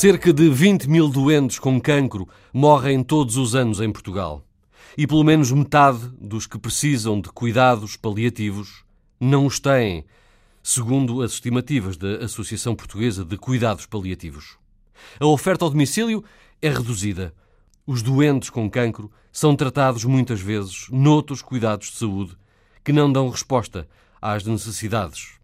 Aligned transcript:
Cerca 0.00 0.32
de 0.32 0.48
20 0.48 0.88
mil 0.88 1.10
doentes 1.10 1.58
com 1.58 1.78
cancro 1.78 2.26
morrem 2.54 3.02
todos 3.02 3.36
os 3.36 3.54
anos 3.54 3.82
em 3.82 3.92
Portugal. 3.92 4.42
E 4.96 5.06
pelo 5.06 5.22
menos 5.22 5.52
metade 5.52 6.10
dos 6.18 6.46
que 6.46 6.58
precisam 6.58 7.20
de 7.20 7.28
cuidados 7.28 7.98
paliativos 7.98 8.82
não 9.20 9.44
os 9.44 9.60
têm, 9.60 10.06
segundo 10.62 11.20
as 11.20 11.32
estimativas 11.32 11.98
da 11.98 12.24
Associação 12.24 12.74
Portuguesa 12.74 13.26
de 13.26 13.36
Cuidados 13.36 13.84
Paliativos. 13.84 14.56
A 15.20 15.26
oferta 15.26 15.66
ao 15.66 15.70
domicílio 15.70 16.24
é 16.62 16.70
reduzida. 16.70 17.34
Os 17.86 18.00
doentes 18.00 18.48
com 18.48 18.70
cancro 18.70 19.12
são 19.30 19.54
tratados 19.54 20.06
muitas 20.06 20.40
vezes 20.40 20.86
noutros 20.90 21.42
cuidados 21.42 21.90
de 21.90 21.98
saúde 21.98 22.34
que 22.82 22.90
não 22.90 23.12
dão 23.12 23.28
resposta 23.28 23.86
às 24.18 24.44
necessidades. 24.44 25.34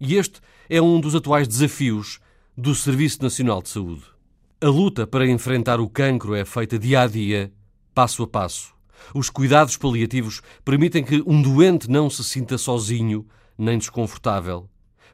E 0.00 0.14
este 0.14 0.40
é 0.70 0.80
um 0.80 0.98
dos 1.02 1.14
atuais 1.14 1.46
desafios 1.46 2.18
do 2.56 2.74
Serviço 2.74 3.22
Nacional 3.22 3.60
de 3.60 3.68
Saúde. 3.68 4.15
A 4.58 4.68
luta 4.68 5.06
para 5.06 5.28
enfrentar 5.28 5.80
o 5.80 5.88
cancro 5.88 6.34
é 6.34 6.42
feita 6.42 6.78
dia 6.78 7.02
a 7.02 7.06
dia, 7.06 7.52
passo 7.94 8.22
a 8.22 8.26
passo. 8.26 8.74
Os 9.14 9.28
cuidados 9.28 9.76
paliativos 9.76 10.40
permitem 10.64 11.04
que 11.04 11.22
um 11.26 11.42
doente 11.42 11.90
não 11.90 12.08
se 12.08 12.24
sinta 12.24 12.56
sozinho 12.56 13.26
nem 13.58 13.76
desconfortável. 13.76 14.66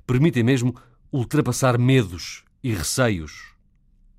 Permitem 0.06 0.44
mesmo 0.44 0.76
ultrapassar 1.10 1.76
medos 1.76 2.44
e 2.62 2.72
receios. 2.72 3.52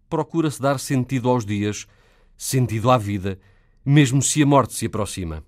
Procura-se 0.10 0.62
dar 0.62 0.78
sentido 0.78 1.30
aos 1.30 1.46
dias, 1.46 1.88
sentido 2.36 2.92
à 2.92 2.98
vida, 2.98 3.40
mesmo 3.86 4.22
se 4.22 4.44
a 4.44 4.46
morte 4.46 4.74
se 4.74 4.88
aproxima. 4.88 5.42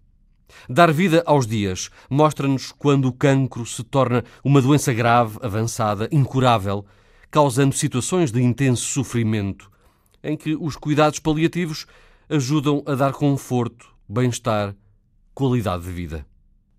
Dar 0.70 0.90
vida 0.94 1.22
aos 1.26 1.46
dias 1.46 1.90
mostra-nos 2.10 2.72
quando 2.72 3.10
o 3.10 3.14
cancro 3.14 3.66
se 3.66 3.84
torna 3.84 4.24
uma 4.42 4.62
doença 4.62 4.94
grave, 4.94 5.38
avançada, 5.42 6.08
incurável 6.14 6.86
causando 7.36 7.76
situações 7.76 8.32
de 8.32 8.42
intenso 8.42 8.86
sofrimento, 8.86 9.70
em 10.24 10.38
que 10.38 10.56
os 10.56 10.78
cuidados 10.78 11.20
paliativos 11.20 11.86
ajudam 12.30 12.82
a 12.86 12.96
dar 12.96 13.12
conforto, 13.12 13.94
bem-estar, 14.08 14.74
qualidade 15.34 15.84
de 15.84 15.92
vida. 15.92 16.26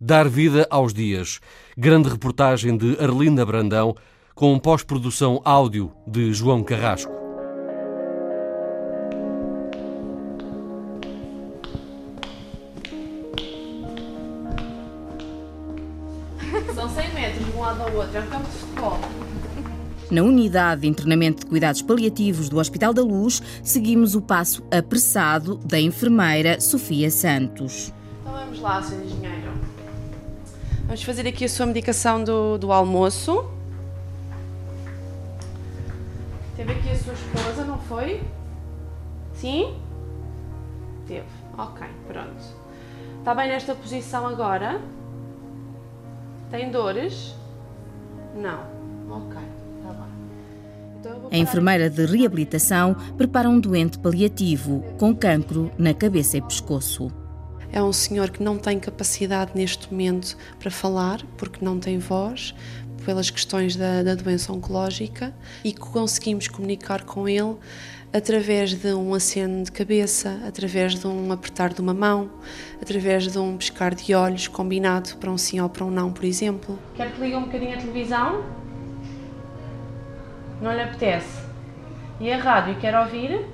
Dar 0.01 0.27
vida 0.27 0.67
aos 0.71 0.95
dias. 0.95 1.41
Grande 1.77 2.09
reportagem 2.09 2.75
de 2.75 2.97
Arlinda 2.99 3.45
Brandão, 3.45 3.95
com 4.35 4.59
pós-produção 4.59 5.43
áudio 5.45 5.93
de 6.07 6.33
João 6.33 6.65
Carrasco. 6.65 7.13
São 16.75 16.89
100 16.89 17.13
metros 17.13 17.45
de 17.45 17.51
um 17.51 17.61
lado 17.61 17.83
ao 17.83 17.93
outro, 17.93 18.17
é 18.17 18.21
um 18.23 18.27
campo 18.29 18.45
de 18.51 18.57
futebol. 18.57 19.16
Na 20.09 20.23
unidade 20.23 20.83
de 20.83 20.87
internamento 20.87 21.41
de 21.41 21.47
cuidados 21.47 21.83
paliativos 21.83 22.49
do 22.49 22.59
Hospital 22.59 22.95
da 22.95 23.03
Luz, 23.03 23.43
seguimos 23.63 24.15
o 24.15 24.23
passo 24.23 24.63
apressado 24.71 25.57
da 25.57 25.81
enfermeira 25.81 26.61
Sofia 26.61 27.11
Santos. 27.11 27.93
Então 28.21 28.33
vamos 28.33 28.61
lá, 28.61 28.81
Sr. 28.81 29.03
Engenheiro. 29.03 29.53
Vamos 30.85 31.03
fazer 31.03 31.27
aqui 31.27 31.45
a 31.45 31.49
sua 31.49 31.67
medicação 31.67 32.23
do, 32.23 32.57
do 32.57 32.71
almoço. 32.71 33.45
Teve 36.57 36.73
aqui 36.73 36.91
a 36.91 36.97
sua 36.97 37.13
esposa, 37.13 37.65
não 37.65 37.79
foi? 37.81 38.23
Sim? 39.35 39.75
Teve. 41.09 41.27
Ok, 41.59 41.85
pronto. 42.07 42.45
Está 43.19 43.35
bem 43.35 43.49
nesta 43.49 43.75
posição 43.75 44.25
agora? 44.25 44.81
Tem 46.49 46.71
dores? 46.71 47.35
Não. 48.37 48.61
Ok. 49.11 49.56
A 51.31 51.37
enfermeira 51.37 51.91
de 51.91 52.05
reabilitação 52.07 52.95
prepara 53.17 53.49
um 53.49 53.59
doente 53.59 53.99
paliativo 53.99 54.85
com 54.99 55.15
cancro 55.15 55.71
na 55.77 55.93
cabeça 55.93 56.37
e 56.37 56.43
pescoço. 56.43 57.11
É 57.73 57.83
um 57.83 57.93
senhor 57.93 58.31
que 58.31 58.43
não 58.43 58.57
tem 58.57 58.79
capacidade 58.79 59.53
neste 59.55 59.91
momento 59.91 60.37
para 60.59 60.71
falar, 60.71 61.21
porque 61.37 61.65
não 61.65 61.79
tem 61.79 61.99
voz, 61.99 62.55
pelas 63.05 63.29
questões 63.29 63.77
da, 63.77 64.03
da 64.03 64.15
doença 64.15 64.53
oncológica, 64.53 65.35
e 65.65 65.73
conseguimos 65.73 66.49
comunicar 66.49 67.05
com 67.05 67.29
ele 67.29 67.57
através 68.13 68.73
de 68.73 68.95
um 68.95 69.13
aceno 69.15 69.65
de 69.65 69.73
cabeça, 69.73 70.41
através 70.47 70.95
de 70.95 71.07
um 71.07 71.31
apertar 71.33 71.75
de 71.75 71.81
uma 71.81 71.93
mão, 71.93 72.31
através 72.81 73.31
de 73.31 73.39
um 73.39 73.57
piscar 73.57 73.95
de 73.95 74.15
olhos 74.15 74.49
combinado 74.49 75.17
para 75.17 75.31
um 75.31 75.37
sim 75.37 75.61
ou 75.61 75.69
para 75.69 75.85
um 75.85 75.91
não, 75.91 76.13
por 76.13 76.25
exemplo. 76.25 76.79
Quer 76.95 77.13
que 77.13 77.21
ligue 77.21 77.37
um 77.37 77.43
bocadinho 77.43 77.75
a 77.75 77.79
televisão? 77.79 78.66
Não 80.61 80.73
lhe 80.73 80.83
apetece? 80.83 81.45
E 82.19 82.33
a 82.33 82.39
rádio 82.39 82.77
quer 82.81 82.99
ouvir? 82.99 83.47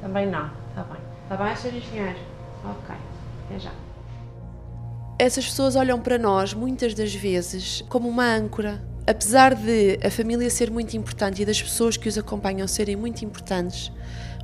Também 0.00 0.26
não. 0.26 0.50
Está 0.70 0.82
bem. 0.82 1.00
Está 1.22 1.36
bem, 1.36 1.56
Sr. 1.56 1.76
Engenheiro? 1.76 2.18
Ok. 2.64 2.94
Até 3.44 3.58
já. 3.58 3.70
Essas 5.18 5.46
pessoas 5.46 5.76
olham 5.76 6.00
para 6.00 6.18
nós, 6.18 6.52
muitas 6.52 6.92
das 6.92 7.14
vezes, 7.14 7.82
como 7.88 8.08
uma 8.08 8.24
âncora. 8.24 8.82
Apesar 9.06 9.54
de 9.54 9.98
a 10.04 10.10
família 10.10 10.50
ser 10.50 10.70
muito 10.70 10.96
importante 10.96 11.40
e 11.40 11.44
das 11.44 11.62
pessoas 11.62 11.96
que 11.96 12.08
os 12.08 12.18
acompanham 12.18 12.66
serem 12.66 12.96
muito 12.96 13.24
importantes, 13.24 13.92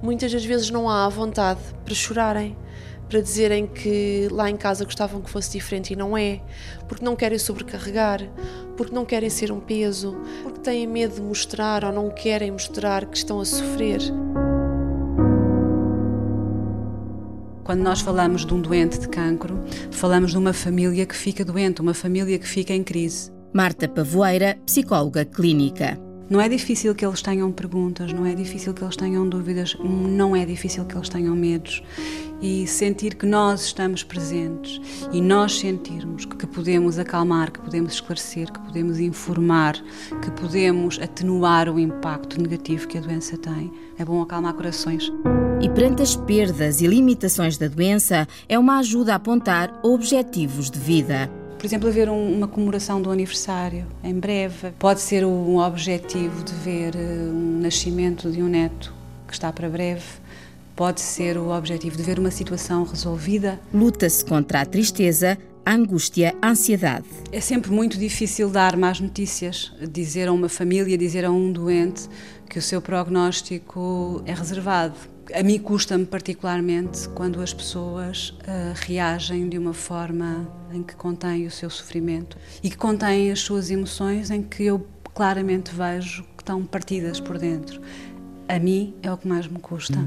muitas 0.01 0.33
das 0.33 0.45
vezes 0.45 0.71
não 0.71 0.89
há 0.89 1.09
vontade 1.09 1.61
para 1.85 1.95
chorarem, 1.95 2.57
para 3.13 3.21
dizerem 3.21 3.67
que 3.67 4.27
lá 4.31 4.49
em 4.49 4.57
casa 4.57 4.87
gostavam 4.87 5.21
que 5.21 5.29
fosse 5.29 5.53
diferente 5.53 5.93
e 5.93 5.97
não 5.97 6.17
é, 6.17 6.41
porque 6.89 7.05
não 7.05 7.15
querem 7.15 7.39
sobrecarregar, 7.39 8.23
porque 8.75 8.95
não 8.95 9.05
querem 9.05 9.29
ser 9.29 9.53
um 9.53 9.61
peso, 9.61 10.17
porque 10.43 10.61
têm 10.61 10.87
medo 10.87 11.17
de 11.17 11.21
mostrar 11.21 11.85
ou 11.85 11.93
não 11.93 12.09
querem 12.09 12.51
mostrar 12.51 13.05
que 13.05 13.19
estão 13.19 13.39
a 13.39 13.45
sofrer. 13.45 14.01
Quando 17.63 17.83
nós 17.83 18.01
falamos 18.01 18.47
de 18.47 18.55
um 18.55 18.63
doente 18.63 18.99
de 18.99 19.09
cancro, 19.09 19.63
falamos 19.91 20.31
de 20.31 20.39
uma 20.39 20.55
família 20.55 21.05
que 21.05 21.15
fica 21.15 21.45
doente, 21.45 21.83
uma 21.83 21.93
família 21.93 22.39
que 22.39 22.49
fica 22.49 22.73
em 22.73 22.83
crise. 22.83 23.31
Marta 23.53 23.87
Pavoeira, 23.87 24.57
psicóloga 24.65 25.27
clínica. 25.27 25.99
Não 26.33 26.41
é 26.41 26.49
difícil 26.49 26.95
que 26.95 27.05
eles 27.05 27.21
tenham 27.21 27.53
perguntas, 27.53 28.11
não 28.11 28.25
é 28.25 28.35
difícil 28.35 28.73
que 28.73 28.83
eles 28.83 28.97
tenham 28.97 29.29
dúvidas, 29.29 29.77
não 29.85 30.35
é 30.35 30.47
difícil 30.47 30.83
que 30.87 30.97
eles 30.97 31.11
tenham 31.11 31.37
medos. 31.37 31.83
E 32.41 32.67
sentir 32.67 33.17
que 33.17 33.27
nós 33.27 33.67
estamos 33.67 34.03
presentes 34.03 34.81
e 35.13 35.21
nós 35.21 35.61
sentirmos 35.61 36.25
que 36.25 36.47
podemos 36.47 36.99
acalmar, 36.99 37.53
que 37.53 37.61
podemos 37.61 37.93
esclarecer, 37.93 38.51
que 38.51 38.59
podemos 38.61 38.99
informar, 38.99 39.75
que 40.23 40.31
podemos 40.31 40.99
atenuar 40.99 41.69
o 41.69 41.79
impacto 41.79 42.41
negativo 42.41 42.89
que 42.89 42.97
a 42.97 43.03
doença 43.03 43.37
tem, 43.37 43.71
é 43.99 44.05
bom 44.05 44.23
acalmar 44.23 44.55
corações. 44.55 45.13
E 45.61 45.69
perante 45.69 46.01
as 46.01 46.17
perdas 46.17 46.81
e 46.81 46.87
limitações 46.87 47.59
da 47.59 47.69
doença, 47.69 48.27
é 48.49 48.59
uma 48.59 48.79
ajuda 48.79 49.13
a 49.13 49.17
apontar 49.17 49.79
objetivos 49.83 50.71
de 50.71 50.79
vida 50.79 51.31
por 51.63 51.67
exemplo, 51.67 51.89
haver 51.89 52.09
um, 52.09 52.37
uma 52.39 52.49
comemoração 52.49 53.01
do 53.01 53.09
aniversário 53.09 53.87
em 54.03 54.13
breve. 54.13 54.73
Pode 54.81 55.01
ser 55.01 55.25
um 55.25 55.59
objetivo 55.59 56.43
de 56.43 56.53
ver 56.55 56.97
eh, 56.97 57.31
um 57.31 57.61
nascimento 57.61 58.33
de 58.33 58.43
um 58.43 58.49
neto 58.49 58.93
que 59.29 59.33
está 59.33 59.53
para 59.53 59.69
breve. 59.69 60.03
Pode 60.75 61.01
ser 61.01 61.39
o 61.39 61.57
objetivo 61.57 61.97
de 61.97 62.03
ver 62.03 62.19
uma 62.19 62.33
situação 62.33 62.83
resolvida. 62.83 63.61
Luta-se 63.73 64.25
contra 64.25 64.63
a 64.63 64.67
tristeza, 64.67 65.39
a 65.65 65.73
angústia, 65.73 66.35
a 66.43 66.49
ansiedade. 66.49 67.07
É 67.31 67.41
sempre 67.41 67.71
muito 67.71 67.97
difícil 67.97 68.51
dar 68.51 68.77
más 68.77 68.99
notícias, 68.99 69.73
dizer 69.89 70.27
a 70.27 70.33
uma 70.33 70.49
família, 70.49 70.99
dizer 70.99 71.25
a 71.25 71.31
um 71.31 71.53
doente 71.53 72.09
que 72.51 72.59
o 72.59 72.63
seu 72.63 72.83
prognóstico 72.83 74.21
é 74.27 74.35
reservado 74.35 75.12
a 75.35 75.43
mim 75.43 75.59
custa-me 75.59 76.05
particularmente 76.05 77.09
quando 77.11 77.41
as 77.41 77.53
pessoas 77.53 78.31
uh, 78.31 78.75
reagem 78.75 79.49
de 79.49 79.59
uma 79.59 79.73
forma 79.73 80.49
em 80.73 80.83
que 80.83 80.95
contém 80.97 81.47
o 81.47 81.51
seu 81.51 81.71
sofrimento 81.71 82.37
e 82.63 82.71
que 82.71 82.77
contém 82.77 83.31
as 83.31 83.41
suas 83.41 83.71
emoções 83.71 84.31
em 84.31 84.43
que 84.43 84.65
eu 84.65 84.87
claramente 85.15 85.75
vejo 85.75 86.25
que 86.37 86.43
estão 86.43 86.65
partidas 86.65 87.21
por 87.21 87.39
dentro. 87.39 87.81
A 88.49 88.59
mim 88.59 88.95
é 89.03 89.13
o 89.13 89.17
que 89.17 89.29
mais 89.29 89.47
me 89.47 89.59
custa. 89.59 89.99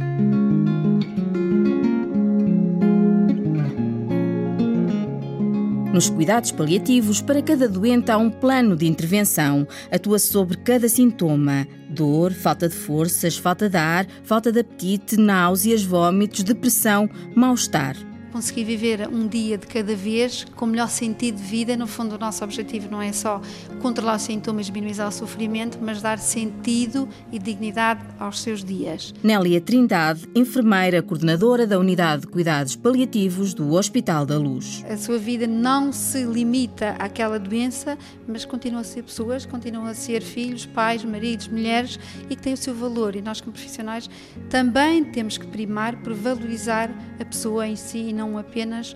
Nos 5.96 6.10
cuidados 6.10 6.52
paliativos, 6.52 7.22
para 7.22 7.42
cada 7.42 7.70
doente 7.70 8.12
há 8.12 8.18
um 8.18 8.30
plano 8.30 8.76
de 8.76 8.86
intervenção. 8.86 9.66
Atua 9.90 10.20
sobre 10.20 10.58
cada 10.58 10.90
sintoma: 10.90 11.66
dor, 11.90 12.34
falta 12.34 12.68
de 12.68 12.76
forças, 12.76 13.38
falta 13.38 13.70
de 13.70 13.78
ar, 13.78 14.06
falta 14.22 14.52
de 14.52 14.60
apetite, 14.60 15.16
náuseas, 15.16 15.84
vômitos, 15.86 16.44
depressão, 16.44 17.10
mal-estar. 17.34 17.96
Conseguir 18.36 18.66
viver 18.66 19.08
um 19.08 19.30
dia 19.30 19.58
de 19.58 19.66
cada 19.66 19.96
vez 19.96 20.44
com 20.58 20.66
melhor 20.66 20.90
sentido 20.90 21.38
de 21.38 21.44
vida. 21.44 21.78
No 21.78 21.88
fundo, 21.88 22.16
o 22.16 22.18
nosso 22.18 22.44
objetivo 22.44 22.90
não 22.92 23.02
é 23.02 23.14
só 23.14 23.40
controlar 23.82 24.18
os 24.18 24.24
sintomas, 24.24 24.70
minimizar 24.70 25.08
o 25.08 25.12
sofrimento, 25.12 25.78
mas 25.82 26.02
dar 26.02 26.20
sentido 26.20 27.08
e 27.32 27.40
dignidade 27.40 28.02
aos 28.20 28.42
seus 28.42 28.62
dias. 28.62 29.14
Nélia 29.24 29.62
Trindade, 29.62 30.28
enfermeira 30.36 31.02
coordenadora 31.02 31.66
da 31.66 31.80
Unidade 31.80 32.24
de 32.24 32.28
Cuidados 32.28 32.76
Paliativos 32.76 33.54
do 33.54 33.72
Hospital 33.72 34.26
da 34.26 34.38
Luz. 34.38 34.84
A 34.90 34.98
sua 34.98 35.18
vida 35.18 35.48
não 35.48 35.94
se 35.94 36.26
limita 36.26 36.90
àquela 37.00 37.40
doença, 37.40 37.98
mas 38.28 38.44
continua 38.44 38.82
a 38.82 38.84
ser 38.84 39.04
pessoas, 39.04 39.46
continua 39.46 39.92
a 39.92 39.94
ser 39.94 40.22
filhos, 40.22 40.66
pais, 40.66 41.06
maridos, 41.06 41.48
mulheres 41.48 41.98
e 42.30 42.36
que 42.36 42.42
tem 42.42 42.52
o 42.52 42.58
seu 42.58 42.76
valor. 42.76 43.16
E 43.16 43.22
nós, 43.22 43.40
como 43.40 43.54
profissionais, 43.54 44.10
também 44.50 45.06
temos 45.06 45.38
que 45.38 45.48
primar 45.48 45.96
por 46.02 46.14
valorizar 46.14 46.92
a 47.18 47.24
pessoa 47.24 47.66
em 47.66 47.78
si 47.78 48.10
e 48.10 48.14
não 48.14 48.25
apenas 48.38 48.96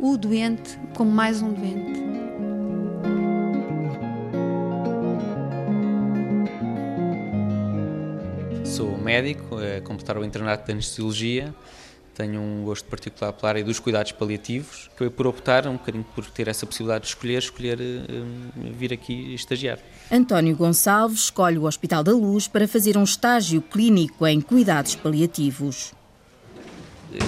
o 0.00 0.16
doente 0.16 0.78
como 0.96 1.10
mais 1.10 1.42
um 1.42 1.52
doente. 1.52 2.00
Sou 8.64 8.96
médico, 8.98 9.56
a 9.58 9.80
completar 9.82 10.16
o 10.16 10.24
internato 10.24 10.66
de 10.66 10.72
anestesiologia. 10.72 11.54
Tenho 12.14 12.40
um 12.40 12.64
gosto 12.64 12.84
particular 12.86 13.32
pela 13.32 13.50
área 13.50 13.64
dos 13.64 13.78
cuidados 13.78 14.12
paliativos. 14.12 14.90
Acabei 14.94 15.10
por 15.10 15.26
optar, 15.26 15.66
um 15.66 15.74
bocadinho 15.74 16.04
por 16.14 16.26
ter 16.26 16.48
essa 16.48 16.66
possibilidade 16.66 17.04
de 17.04 17.08
escolher, 17.10 17.38
escolher 17.38 17.78
um, 17.80 18.72
vir 18.72 18.92
aqui 18.92 19.34
estagiar. 19.34 19.78
António 20.10 20.54
Gonçalves 20.54 21.20
escolhe 21.20 21.56
o 21.56 21.64
Hospital 21.64 22.02
da 22.02 22.12
Luz 22.12 22.48
para 22.48 22.68
fazer 22.68 22.98
um 22.98 23.04
estágio 23.04 23.62
clínico 23.62 24.26
em 24.26 24.40
cuidados 24.40 24.94
paliativos 24.94 25.94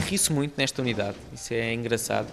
ri-se 0.07 0.33
muito 0.33 0.55
nesta 0.57 0.83
unidade, 0.83 1.17
isso 1.33 1.53
é 1.53 1.73
engraçado, 1.73 2.29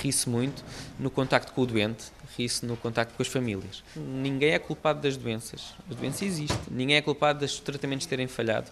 ri-se 0.00 0.28
muito 0.28 0.64
no 0.98 1.10
contacto 1.10 1.52
com 1.52 1.62
o 1.62 1.66
doente, 1.66 2.04
ri-se 2.36 2.64
no 2.64 2.76
contacto 2.76 3.14
com 3.14 3.22
as 3.22 3.28
famílias. 3.28 3.82
Ninguém 3.96 4.52
é 4.52 4.58
culpado 4.58 5.00
das 5.00 5.16
doenças, 5.16 5.74
a 5.90 5.94
doença 5.94 6.24
existe, 6.24 6.58
ninguém 6.70 6.96
é 6.96 7.02
culpado 7.02 7.40
dos 7.40 7.58
tratamentos 7.60 8.06
terem 8.06 8.26
falhado. 8.26 8.70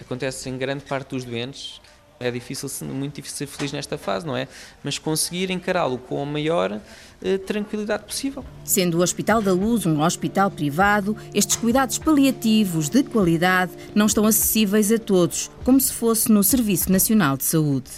Acontece 0.00 0.48
em 0.48 0.58
grande 0.58 0.84
parte 0.84 1.10
dos 1.10 1.24
doentes 1.24 1.80
é 2.20 2.30
difícil, 2.30 2.68
muito 2.86 3.16
difícil 3.16 3.38
ser 3.38 3.46
feliz 3.46 3.72
nesta 3.72 3.98
fase, 3.98 4.26
não 4.26 4.36
é? 4.36 4.48
Mas 4.82 4.98
conseguir 4.98 5.50
encará-lo 5.50 5.98
com 5.98 6.22
a 6.22 6.24
maior 6.26 6.80
eh, 7.22 7.38
tranquilidade 7.38 8.04
possível. 8.04 8.44
Sendo 8.64 8.98
o 8.98 9.02
Hospital 9.02 9.42
da 9.42 9.52
Luz 9.52 9.84
um 9.84 10.00
hospital 10.00 10.50
privado, 10.50 11.16
estes 11.34 11.56
cuidados 11.56 11.98
paliativos 11.98 12.88
de 12.88 13.02
qualidade 13.02 13.72
não 13.94 14.06
estão 14.06 14.24
acessíveis 14.26 14.92
a 14.92 14.98
todos, 14.98 15.50
como 15.64 15.80
se 15.80 15.92
fosse 15.92 16.30
no 16.30 16.42
Serviço 16.42 16.90
Nacional 16.90 17.36
de 17.36 17.44
Saúde. 17.44 17.90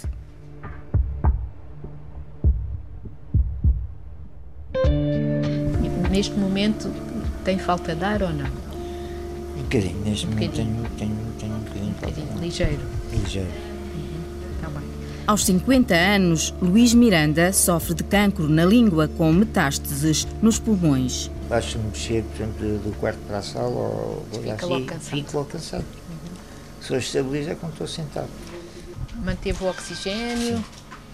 Neste 6.09 6.33
momento 6.33 6.91
tem 7.45 7.59
falta 7.59 7.93
de 7.93 8.03
ar 8.03 8.23
ou 8.23 8.33
não? 8.33 8.47
Um 9.57 9.63
bocadinho, 9.63 9.99
neste 10.03 10.25
um 10.25 10.31
momento 10.31 10.55
tenho, 10.55 10.89
tenho, 10.97 11.15
tenho 11.37 11.53
um 11.53 11.59
bocadinho, 11.59 11.85
um 11.85 11.91
bocadinho 11.91 12.39
ligeiro. 12.39 12.81
Ligeiro. 13.11 13.66
Aos 15.27 15.43
50 15.43 15.93
anos, 15.93 16.53
Luís 16.61 16.93
Miranda 16.93 17.51
sofre 17.51 17.93
de 17.93 18.01
cancro 18.01 18.47
na 18.47 18.63
língua 18.63 19.09
com 19.09 19.29
metástases 19.33 20.25
nos 20.41 20.57
pulmões. 20.57 21.29
Basta-me 21.49 21.83
mexer, 21.89 22.23
por 22.23 22.35
exemplo, 22.35 22.79
do 22.79 22.95
quarto 22.97 23.19
para 23.27 23.39
a 23.39 23.41
sala 23.41 23.67
ou 23.67 24.25
Fica 24.31 24.53
assim, 24.53 24.65
logo 24.65 24.85
cansado. 24.85 25.17
fico 25.17 25.37
logo 25.37 25.49
cansado. 25.49 25.83
Uhum. 26.09 26.37
Só 26.79 26.95
estabiliza 26.95 27.55
quando 27.55 27.73
estou 27.73 27.87
sentado. 27.87 28.29
Manteve 29.25 29.65
o 29.65 29.67
oxigênio. 29.67 30.63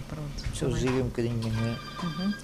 Pronto. 0.08 0.44
Só 0.54 0.68
desliga 0.68 1.02
um 1.02 1.06
bocadinho 1.06 1.36
manhã. 1.38 1.76
Uhum. 2.04 2.34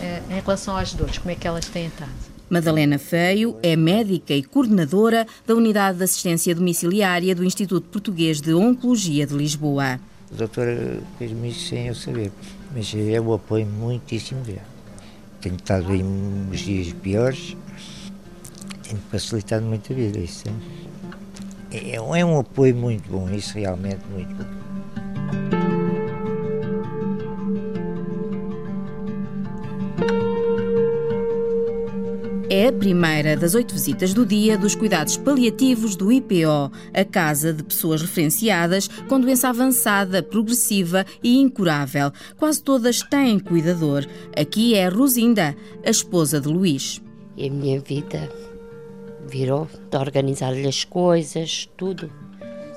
É, 0.00 0.22
em 0.30 0.40
relação 0.40 0.78
às 0.78 0.94
dores, 0.94 1.18
como 1.18 1.30
é 1.30 1.34
que 1.34 1.46
elas 1.46 1.66
têm 1.66 1.88
estado? 1.88 2.10
Madalena 2.48 2.98
Feio 2.98 3.54
é 3.62 3.76
médica 3.76 4.32
e 4.32 4.42
coordenadora 4.42 5.26
da 5.46 5.54
Unidade 5.54 5.98
de 5.98 6.04
Assistência 6.04 6.54
Domiciliária 6.54 7.34
do 7.34 7.44
Instituto 7.44 7.86
Português 7.88 8.40
de 8.40 8.54
Oncologia 8.54 9.26
de 9.26 9.34
Lisboa. 9.34 10.00
A 10.32 10.36
doutora 10.36 11.00
fez-me 11.18 11.50
isso 11.50 11.68
sem 11.68 11.86
eu 11.86 11.94
saber, 11.94 12.30
mas 12.74 12.94
é 12.94 13.20
o 13.20 13.32
apoio 13.32 13.66
muitíssimo 13.66 14.42
dele. 14.42 14.60
Tenho 15.40 15.56
estado 15.56 15.90
aí 15.90 16.02
uns 16.02 16.60
dias 16.60 16.92
piores, 16.92 17.56
tem 18.82 18.96
facilitado 19.10 19.64
muito 19.64 19.92
a 19.92 19.96
vida. 19.96 20.18
Isso 20.18 20.44
é, 21.70 21.96
é 21.96 22.24
um 22.24 22.38
apoio 22.38 22.74
muito 22.74 23.10
bom, 23.10 23.30
isso 23.30 23.54
realmente 23.54 24.00
muito 24.12 24.34
bom. 24.34 24.57
É 32.58 32.66
a 32.66 32.72
primeira 32.72 33.36
das 33.36 33.54
oito 33.54 33.72
visitas 33.72 34.12
do 34.12 34.26
dia 34.26 34.58
dos 34.58 34.74
cuidados 34.74 35.16
paliativos 35.16 35.94
do 35.94 36.10
IPO, 36.10 36.72
a 36.92 37.04
casa 37.04 37.52
de 37.52 37.62
pessoas 37.62 38.02
referenciadas 38.02 38.88
com 39.08 39.20
doença 39.20 39.48
avançada, 39.48 40.24
progressiva 40.24 41.06
e 41.22 41.38
incurável. 41.38 42.10
Quase 42.36 42.60
todas 42.60 43.00
têm 43.00 43.38
cuidador. 43.38 44.04
Aqui 44.36 44.74
é 44.74 44.88
Rosinda, 44.88 45.56
a 45.86 45.88
esposa 45.88 46.40
de 46.40 46.48
Luís. 46.48 47.00
E 47.36 47.46
a 47.46 47.50
minha 47.52 47.78
vida 47.78 48.28
virou 49.28 49.68
de 49.88 49.96
organizar-lhe 49.96 50.66
as 50.66 50.82
coisas, 50.82 51.70
tudo. 51.76 52.10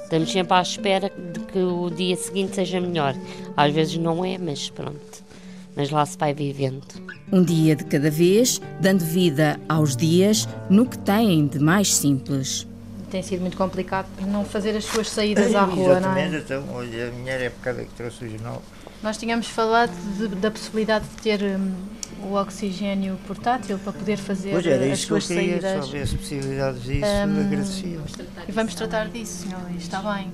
Estamos 0.04 0.32
sempre 0.32 0.54
à 0.54 0.62
espera 0.62 1.10
de 1.34 1.40
que 1.40 1.58
o 1.58 1.90
dia 1.90 2.16
seguinte 2.16 2.54
seja 2.54 2.80
melhor. 2.80 3.16
Às 3.58 3.74
vezes 3.74 3.98
não 3.98 4.24
é, 4.24 4.38
mas 4.38 4.70
pronto. 4.70 5.31
Mas 5.76 5.90
lá 5.90 6.06
se 6.06 6.18
vai 6.18 6.34
vivendo. 6.34 6.84
Um 7.32 7.44
dia 7.44 7.76
de 7.76 7.86
cada 7.86 8.10
vez, 8.10 8.62
dando 8.80 9.04
vida 9.06 9.60
aos 9.70 9.96
dias 9.96 10.48
no 10.70 10.86
que 10.86 10.98
têm 10.98 11.48
de 11.48 11.60
mais 11.60 11.94
simples. 11.94 12.68
Tem 13.10 13.22
sido 13.22 13.42
muito 13.42 13.58
complicado 13.58 14.08
não 14.26 14.46
fazer 14.46 14.76
as 14.76 14.86
suas 14.86 15.10
saídas 15.10 15.54
à 15.54 15.64
rua, 15.64 16.00
não 16.00 16.16
é? 16.16 16.28
Então, 16.28 16.64
olha, 16.74 17.10
a 17.10 17.12
minha 17.12 17.34
época 17.34 17.74
que 17.74 17.94
trouxe 17.96 18.26
o 18.26 18.30
jornal. 18.30 18.62
Nós 19.04 19.18
tínhamos 19.18 19.48
falado 19.48 19.92
de, 20.18 20.28
da 20.36 20.52
possibilidade 20.52 21.06
de 21.06 21.22
ter 21.22 21.42
um, 21.42 21.74
o 22.24 22.36
oxigênio 22.36 23.18
portátil 23.26 23.80
para 23.80 23.94
poder 23.94 24.18
fazer 24.18 24.52
pois 24.52 24.66
era 24.66 24.94
as 24.94 25.00
suas 25.00 25.26
que 25.26 25.34
eu 25.34 25.38
queria, 25.38 25.62
saídas. 25.62 25.72
Se 25.72 25.86
houvesse 25.88 26.18
possibilidades 26.18 26.84
disso, 26.84 27.06
um, 27.06 27.42
agradecia. 27.42 28.00
E 28.48 28.52
vamos 28.52 28.76
tratar 28.76 29.08
disso, 29.10 29.48
senhor, 29.48 29.62
está 29.78 30.02
bem. 30.02 30.32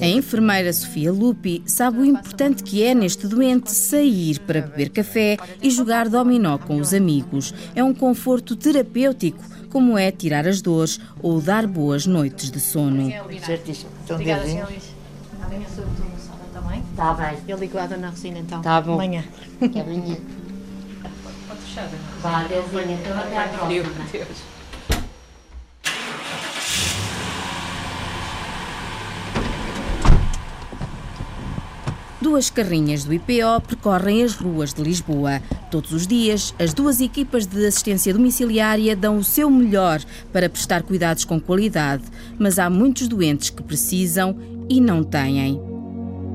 A 0.00 0.06
enfermeira 0.06 0.72
Sofia 0.72 1.10
Lupi 1.10 1.62
sabe 1.64 2.00
o 2.00 2.04
importante 2.04 2.62
que 2.62 2.82
é 2.82 2.94
neste 2.94 3.26
doente 3.26 3.70
sair 3.70 4.38
para 4.40 4.60
beber 4.60 4.90
café 4.90 5.38
e 5.62 5.70
jogar 5.70 6.08
dominó 6.08 6.58
com 6.58 6.76
os 6.76 6.92
amigos. 6.92 7.54
É 7.74 7.82
um 7.82 7.94
conforto 7.94 8.54
terapêutico, 8.54 9.42
como 9.70 9.96
é 9.96 10.10
tirar 10.10 10.46
as 10.46 10.60
dores 10.60 11.00
ou 11.22 11.40
dar 11.40 11.66
boas 11.66 12.06
noites 12.06 12.50
de 12.50 12.60
sono. 12.60 13.10
Certíssimo. 13.44 13.90
Então, 14.04 14.16
Obrigada, 14.16 14.44
senhor 14.44 14.68
Luís. 14.68 14.92
Amanhã 15.42 15.66
está 16.92 17.14
bem? 17.14 17.38
Eu 17.48 17.58
ligo 17.58 17.76
lá 17.76 17.84
a 17.84 17.86
Dona 17.86 18.10
Rosina 18.10 18.38
então. 18.38 18.58
Está 18.58 18.80
bom. 18.80 18.94
Amanhã. 18.94 19.24
Que 19.58 19.80
amanhã. 19.80 20.16
Pode 21.48 21.60
fechar, 21.62 21.88
Dona 21.88 22.02
Vá, 22.20 22.44
Deusinha, 22.44 22.96
então 22.96 23.18
até 23.18 23.38
à 23.38 23.48
próxima. 23.48 24.04
Deus. 24.12 24.52
Duas 32.20 32.48
carrinhas 32.48 33.02
do 33.02 33.12
IPO 33.12 33.60
percorrem 33.66 34.22
as 34.22 34.36
ruas 34.36 34.72
de 34.72 34.80
Lisboa. 34.80 35.42
Todos 35.72 35.92
os 35.92 36.06
dias, 36.06 36.54
as 36.56 36.72
duas 36.72 37.00
equipas 37.00 37.46
de 37.46 37.66
assistência 37.66 38.14
domiciliária 38.14 38.94
dão 38.94 39.16
o 39.18 39.24
seu 39.24 39.50
melhor 39.50 40.00
para 40.32 40.48
prestar 40.48 40.84
cuidados 40.84 41.24
com 41.24 41.40
qualidade, 41.40 42.04
mas 42.38 42.60
há 42.60 42.70
muitos 42.70 43.08
doentes 43.08 43.50
que 43.50 43.62
precisam 43.62 44.36
e 44.68 44.80
não 44.80 45.02
têm. 45.02 45.71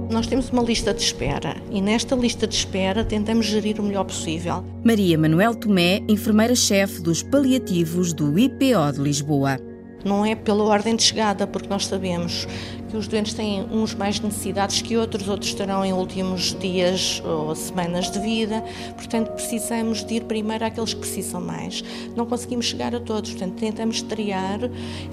Nós 0.09 0.25
temos 0.25 0.49
uma 0.49 0.63
lista 0.63 0.93
de 0.93 1.01
espera 1.01 1.57
e 1.69 1.81
nesta 1.81 2.15
lista 2.15 2.47
de 2.47 2.55
espera 2.55 3.03
tentamos 3.03 3.45
gerir 3.45 3.77
o 3.79 3.83
melhor 3.83 4.05
possível. 4.05 4.63
Maria 4.81 5.17
Manuel 5.17 5.53
Tomé, 5.53 6.01
enfermeira-chefe 6.07 7.01
dos 7.01 7.21
paliativos 7.21 8.13
do 8.13 8.39
IPO 8.39 8.93
de 8.93 9.01
Lisboa. 9.01 9.59
Não 10.05 10.25
é 10.25 10.33
pela 10.33 10.63
ordem 10.63 10.95
de 10.95 11.03
chegada, 11.03 11.45
porque 11.45 11.67
nós 11.67 11.87
sabemos 11.87 12.47
que 12.89 12.95
os 12.95 13.05
doentes 13.05 13.33
têm 13.33 13.63
uns 13.69 13.93
mais 13.93 14.17
necessidades 14.21 14.81
que 14.81 14.95
outros, 14.95 15.27
outros 15.27 15.53
terão 15.53 15.83
em 15.83 15.91
últimos 15.91 16.57
dias 16.57 17.21
ou 17.25 17.53
semanas 17.53 18.09
de 18.09 18.19
vida, 18.19 18.63
portanto 18.95 19.33
precisamos 19.33 20.05
de 20.05 20.15
ir 20.15 20.23
primeiro 20.23 20.63
àqueles 20.63 20.93
que 20.93 21.01
precisam 21.01 21.41
mais. 21.41 21.83
Não 22.15 22.25
conseguimos 22.25 22.67
chegar 22.67 22.95
a 22.95 22.99
todos, 23.01 23.31
portanto 23.31 23.55
tentamos 23.55 24.01
triar, 24.01 24.59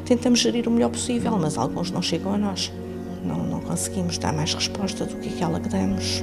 tentamos 0.05 0.39
gerir 0.39 0.69
o 0.69 0.71
melhor 0.71 0.91
possível, 0.91 1.37
mas 1.37 1.59
alguns 1.59 1.91
não 1.91 2.01
chegam 2.01 2.35
a 2.35 2.39
nós. 2.39 2.71
Não, 3.25 3.39
não 3.39 3.61
conseguimos 3.61 4.19
dar 4.19 4.33
mais 4.33 4.53
resposta 4.53 5.07
do 5.07 5.17
que 5.17 5.31
aquela 5.31 5.59
que 5.59 5.69
damos. 5.69 6.23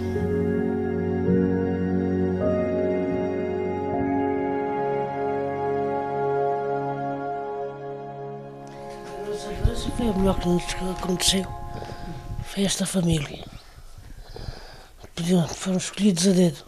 Foi 9.97 10.09
o 10.09 10.17
melhor 10.17 10.39
que 10.39 10.47
nos 10.47 10.63
aconteceu. 10.99 11.45
Foi 12.43 12.63
esta 12.63 12.85
família. 12.85 13.45
foram 15.47 15.77
escolhidos 15.77 16.27
a 16.27 16.31
dedo. 16.31 16.65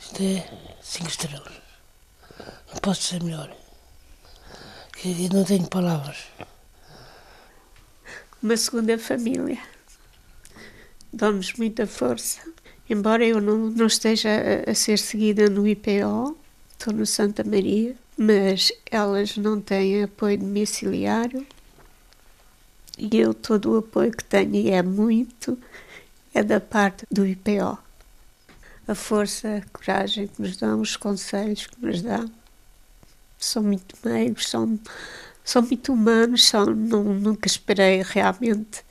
Isto 0.00 0.22
é 0.22 0.48
cinco 0.82 1.08
estrelas. 1.08 1.52
Não 2.72 2.80
posso 2.82 3.02
ser 3.02 3.22
melhor. 3.22 3.50
Eu 5.04 5.28
não 5.32 5.44
tenho 5.44 5.66
palavras. 5.68 6.18
Uma 8.46 8.56
segunda 8.56 8.96
família. 8.96 9.58
Dão-nos 11.12 11.52
muita 11.54 11.84
força. 11.84 12.40
Embora 12.88 13.26
eu 13.26 13.40
não, 13.40 13.70
não 13.70 13.88
esteja 13.88 14.28
a, 14.28 14.70
a 14.70 14.72
ser 14.72 15.00
seguida 15.00 15.50
no 15.50 15.66
IPO, 15.66 16.38
estou 16.70 16.94
no 16.94 17.04
Santa 17.04 17.42
Maria, 17.42 17.96
mas 18.16 18.70
elas 18.88 19.36
não 19.36 19.60
têm 19.60 20.04
apoio 20.04 20.38
domiciliário 20.38 21.44
e 22.96 23.18
eu 23.18 23.34
todo 23.34 23.72
o 23.72 23.78
apoio 23.78 24.12
que 24.12 24.22
tenho, 24.22 24.54
e 24.54 24.70
é 24.70 24.80
muito, 24.80 25.58
é 26.32 26.40
da 26.40 26.60
parte 26.60 27.04
do 27.10 27.26
IPO. 27.26 27.76
A 28.86 28.94
força, 28.94 29.56
a 29.56 29.76
coragem 29.76 30.28
que 30.28 30.40
nos 30.40 30.56
dão, 30.56 30.80
os 30.80 30.96
conselhos 30.96 31.66
que 31.66 31.84
nos 31.84 32.00
dão, 32.00 32.30
são 33.36 33.64
muito 33.64 33.96
meigos, 34.04 34.48
são, 34.48 34.78
são 35.46 35.62
muito 35.62 35.94
humanos, 35.94 36.46
são, 36.46 36.66
não, 36.66 37.02
nunca 37.04 37.46
esperei 37.46 38.02
realmente 38.04 38.84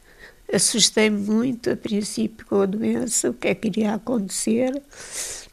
Assustei-me 0.54 1.20
muito 1.20 1.72
a 1.72 1.76
princípio 1.76 2.46
com 2.46 2.62
a 2.62 2.66
doença, 2.66 3.30
o 3.30 3.34
que 3.34 3.48
é 3.48 3.56
que 3.56 3.68
iria 3.68 3.96
acontecer, 3.96 4.82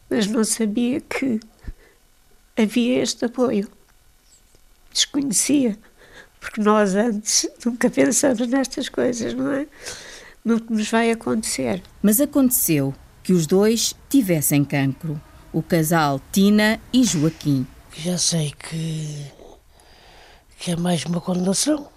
mas 0.08 0.26
não 0.26 0.44
sabia 0.44 1.00
que 1.00 1.40
havia 2.56 3.02
este 3.02 3.24
apoio. 3.24 3.68
Desconhecia, 4.92 5.78
porque 6.38 6.60
nós 6.60 6.94
antes 6.94 7.48
nunca 7.64 7.88
pensamos 7.88 8.46
nestas 8.46 8.88
coisas, 8.90 9.32
não 9.32 9.50
é? 9.50 9.66
No 10.44 10.60
que 10.60 10.72
nos 10.72 10.90
vai 10.90 11.10
acontecer. 11.10 11.82
Mas 12.02 12.20
aconteceu 12.20 12.94
que 13.22 13.32
os 13.32 13.46
dois 13.46 13.94
tivessem 14.10 14.64
cancro. 14.64 15.20
O 15.52 15.62
casal 15.62 16.20
Tina 16.30 16.80
e 16.92 17.04
Joaquim. 17.04 17.66
Já 17.96 18.18
sei 18.18 18.52
que, 18.58 19.26
que 20.62 20.70
é 20.70 20.76
mais 20.76 21.04
uma 21.06 21.20
condenação. 21.20 21.88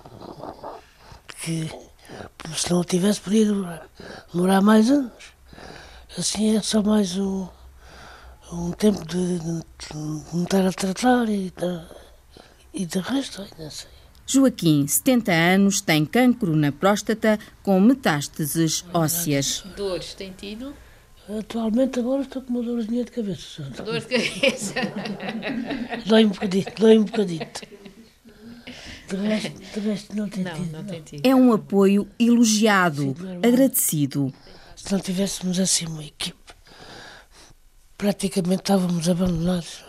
Que 1.44 1.70
se 2.58 2.72
não 2.72 2.84
tivesse, 2.84 3.22
podia 3.22 3.46
demorar, 3.46 3.88
demorar 4.34 4.60
mais 4.60 4.90
anos. 4.90 5.36
Assim 6.18 6.58
é 6.58 6.62
só 6.64 6.82
mais 6.82 7.16
um, 7.16 7.48
um 8.52 8.72
tempo 8.72 9.06
de, 9.06 9.38
de, 9.38 9.60
de 9.60 9.98
me 10.34 10.44
estar 10.46 10.66
a 10.66 10.72
tratar 10.72 11.30
e 11.30 11.52
de, 11.52 11.82
e 12.74 12.86
de 12.88 12.98
resto, 12.98 13.44
ainda 13.44 13.70
sei. 13.70 13.88
Joaquim, 14.26 14.88
70 14.88 15.32
anos, 15.32 15.80
tem 15.80 16.04
cancro 16.04 16.56
na 16.56 16.72
próstata 16.72 17.38
com 17.62 17.80
metástases 17.80 18.84
ósseas. 18.92 19.64
Dores 19.78 20.16
tem 20.16 20.32
tido? 20.32 20.74
Atualmente 21.30 22.00
agora 22.00 22.24
estou 22.24 22.42
com 22.42 22.54
uma 22.54 22.64
dorzinha 22.64 23.06
de 23.06 23.12
cabeça. 23.12 23.62
Dor 23.62 24.00
de 24.00 24.08
cabeça? 24.08 24.74
dói 26.08 26.26
um 26.26 26.30
bocadinho, 26.30 26.66
dói 26.80 26.98
um 26.98 27.04
bocadito. 27.04 27.75
De 29.08 29.16
resto, 29.18 29.50
de 29.52 29.80
resto 29.82 30.16
não 30.16 30.28
tem 30.28 30.44
não, 30.44 30.54
tido. 30.56 30.72
Não 30.72 30.84
tem 30.84 31.02
tido. 31.02 31.26
É 31.26 31.36
um 31.36 31.54
apoio 31.54 32.10
elogiado, 32.20 33.16
agradecido. 33.46 34.34
Se 34.76 34.92
não 34.92 35.00
tivéssemos 35.00 35.60
assim 35.60 35.86
uma 35.86 36.04
equipe, 36.04 36.54
praticamente 37.98 38.62
estávamos 38.62 39.08
abandonados. 39.08 39.84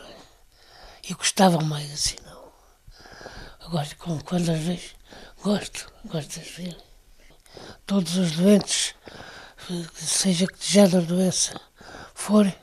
E 1.08 1.14
gostava 1.14 1.60
mais 1.62 1.90
assim, 1.92 2.16
não. 2.24 2.52
Agora, 3.60 3.88
quando 4.24 4.50
as 4.50 4.58
vejo, 4.58 4.94
gosto, 5.42 5.92
gosto 6.04 6.40
de 6.40 6.50
ver. 6.50 6.76
Todos 7.86 8.16
os 8.16 8.32
doentes, 8.32 8.94
seja 9.94 10.46
que 10.46 10.72
já 10.72 10.86
da 10.86 11.00
doença 11.00 11.58
forem, 12.14 12.54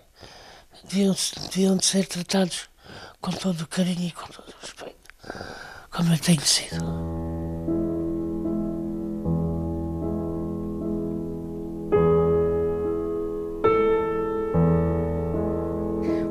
deviam, 0.83 1.15
deviam 1.50 1.77
de 1.77 1.86
ser 1.86 2.05
tratados 2.05 2.69
com 3.19 3.31
todo 3.31 3.62
o 3.62 3.67
carinho 3.67 4.07
e 4.07 4.12
com 4.12 4.27
todo 4.27 4.50
o 4.50 4.62
respeito 4.62 5.03
como 5.93 6.12
eu 6.12 6.17
tenho 6.17 6.41
sido. 6.41 6.83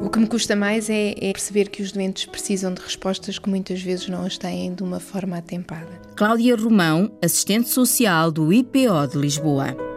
O 0.05 0.11
que 0.11 0.19
me 0.19 0.27
custa 0.27 0.55
mais 0.55 0.91
é, 0.91 1.15
é, 1.17 1.33
perceber 1.33 1.71
que 1.71 1.83
os 1.83 1.93
doentes 1.93 2.27
precisam 2.27 2.75
de 2.75 2.83
respostas 2.83 3.39
que 3.39 3.49
muitas 3.49 3.81
vezes 3.81 4.09
não 4.09 4.27
as 4.27 4.37
têm 4.37 4.75
de 4.75 4.83
uma 4.83 5.01
forma 5.01 5.39
atempada. 5.39 6.03
Cláudia 6.17 6.57
Romão, 6.57 7.11
assistente 7.23 7.69
social 7.69 8.31
do 8.31 8.53
IPO 8.53 9.07
de 9.11 9.19
Lisboa. 9.19 9.92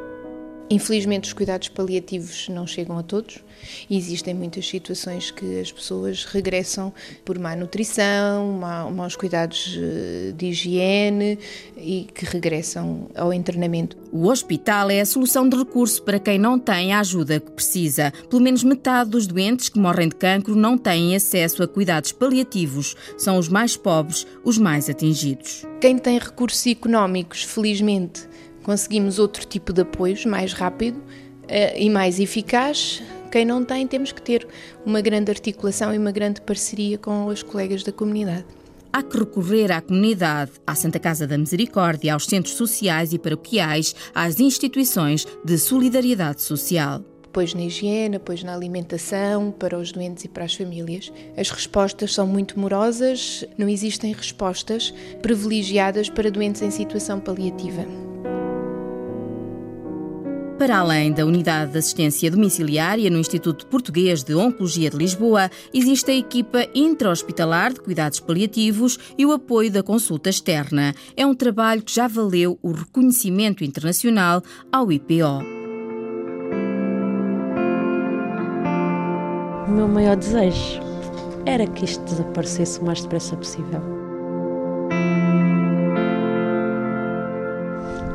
Infelizmente, 0.69 1.25
os 1.25 1.33
cuidados 1.33 1.69
paliativos 1.69 2.49
não 2.49 2.65
chegam 2.65 2.97
a 2.97 3.03
todos 3.03 3.37
e 3.87 3.95
existem 3.97 4.33
muitas 4.33 4.67
situações 4.67 5.29
que 5.29 5.59
as 5.59 5.71
pessoas 5.71 6.25
regressam 6.25 6.91
por 7.23 7.37
má 7.37 7.55
nutrição, 7.55 8.59
maus 8.93 9.15
cuidados 9.15 9.77
eh, 9.77 10.33
de 10.35 10.47
higiene 10.47 11.37
e 11.77 12.07
que 12.13 12.25
regressam 12.25 13.07
ao 13.15 13.31
internamento. 13.31 13.95
O 14.11 14.27
hospital 14.27 14.89
é 14.89 15.01
a 15.01 15.05
solução 15.05 15.47
de 15.47 15.55
recurso 15.55 16.01
para 16.01 16.19
quem 16.19 16.39
não 16.39 16.57
tem 16.57 16.93
a 16.93 16.99
ajuda 16.99 17.39
que 17.39 17.51
precisa. 17.51 18.11
Pelo 18.27 18.41
menos 18.41 18.63
metade 18.63 19.11
dos 19.11 19.27
doentes 19.27 19.69
que 19.69 19.77
morrem 19.77 20.09
de 20.09 20.15
cancro 20.15 20.55
não 20.55 20.79
têm 20.79 21.15
acesso 21.15 21.61
a 21.61 21.67
cuidados 21.67 22.11
paliativos. 22.11 22.95
São 23.17 23.37
os 23.37 23.47
mais 23.47 23.77
pobres 23.77 24.25
os 24.43 24.57
mais 24.57 24.89
atingidos. 24.89 25.63
Quem 25.79 25.97
tem 25.97 26.17
recursos 26.17 26.65
económicos, 26.65 27.43
felizmente, 27.43 28.27
conseguimos 28.65 29.19
outro 29.19 29.45
tipo 29.45 29.71
de 29.71 29.81
apoios 29.81 30.25
mais 30.25 30.51
rápido 30.51 30.97
uh, 30.97 31.77
e 31.77 31.87
mais 31.87 32.19
eficaz. 32.19 33.01
Quem 33.31 33.45
não 33.45 33.63
tem, 33.63 33.85
temos 33.85 34.11
que 34.11 34.21
ter 34.21 34.47
uma 34.83 35.01
grande 35.01 35.29
articulação 35.29 35.93
e 35.93 35.97
uma 35.99 36.11
grande 36.11 36.41
parceria 36.41 36.97
com 36.97 37.27
os 37.27 37.43
colegas 37.43 37.83
da 37.83 37.91
comunidade. 37.91 38.45
Há 38.91 39.03
que 39.03 39.19
recorrer 39.19 39.71
à 39.71 39.81
comunidade, 39.81 40.53
à 40.65 40.73
Santa 40.73 40.99
Casa 40.99 41.27
da 41.27 41.37
Misericórdia, 41.37 42.13
aos 42.13 42.25
centros 42.25 42.55
sociais 42.55 43.13
e 43.13 43.19
paroquiais, 43.19 43.93
às 44.15 44.39
instituições 44.39 45.27
de 45.43 45.57
solidariedade 45.57 46.41
social 46.41 47.03
depois 47.21 47.53
na 47.53 47.63
higiene, 47.63 48.17
depois 48.17 48.41
na 48.43 48.55
alimentação, 48.55 49.51
para 49.51 49.77
os 49.77 49.91
doentes 49.91 50.23
e 50.23 50.29
para 50.29 50.45
as 50.45 50.55
famílias. 50.55 51.11
As 51.35 51.49
respostas 51.49 52.13
são 52.13 52.25
muito 52.25 52.57
morosas, 52.57 53.43
não 53.57 53.67
existem 53.67 54.13
respostas 54.13 54.93
privilegiadas 55.21 56.09
para 56.09 56.31
doentes 56.31 56.61
em 56.61 56.71
situação 56.71 57.19
paliativa. 57.19 58.14
Para 60.57 60.77
além 60.77 61.11
da 61.11 61.25
unidade 61.25 61.73
de 61.73 61.79
assistência 61.79 62.31
domiciliária 62.31 63.09
no 63.09 63.17
Instituto 63.17 63.67
Português 63.67 64.23
de 64.23 64.33
Oncologia 64.33 64.89
de 64.89 64.95
Lisboa, 64.95 65.49
existe 65.73 66.09
a 66.11 66.15
equipa 66.15 66.65
intra-hospitalar 66.73 67.73
de 67.73 67.81
cuidados 67.81 68.21
paliativos 68.21 68.97
e 69.17 69.25
o 69.25 69.33
apoio 69.33 69.69
da 69.69 69.83
consulta 69.83 70.29
externa. 70.29 70.95
É 71.17 71.25
um 71.25 71.35
trabalho 71.35 71.83
que 71.83 71.93
já 71.93 72.07
valeu 72.07 72.57
o 72.63 72.71
reconhecimento 72.71 73.65
internacional 73.65 74.41
ao 74.71 74.89
IPO. 74.89 75.43
O 79.67 79.71
meu 79.71 79.89
maior 79.89 80.15
desejo 80.15 80.79
era 81.45 81.67
que 81.67 81.83
isto 81.83 82.01
desaparecesse 82.05 82.79
o 82.79 82.85
mais 82.85 83.01
depressa 83.01 83.35
possível. 83.35 83.81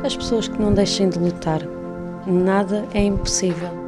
As 0.03 0.15
pessoas 0.15 0.47
que 0.47 0.59
não 0.59 0.73
deixem 0.73 1.07
de 1.07 1.19
lutar 1.19 1.61
nada 2.25 2.87
é 2.93 3.03
impossível. 3.03 3.81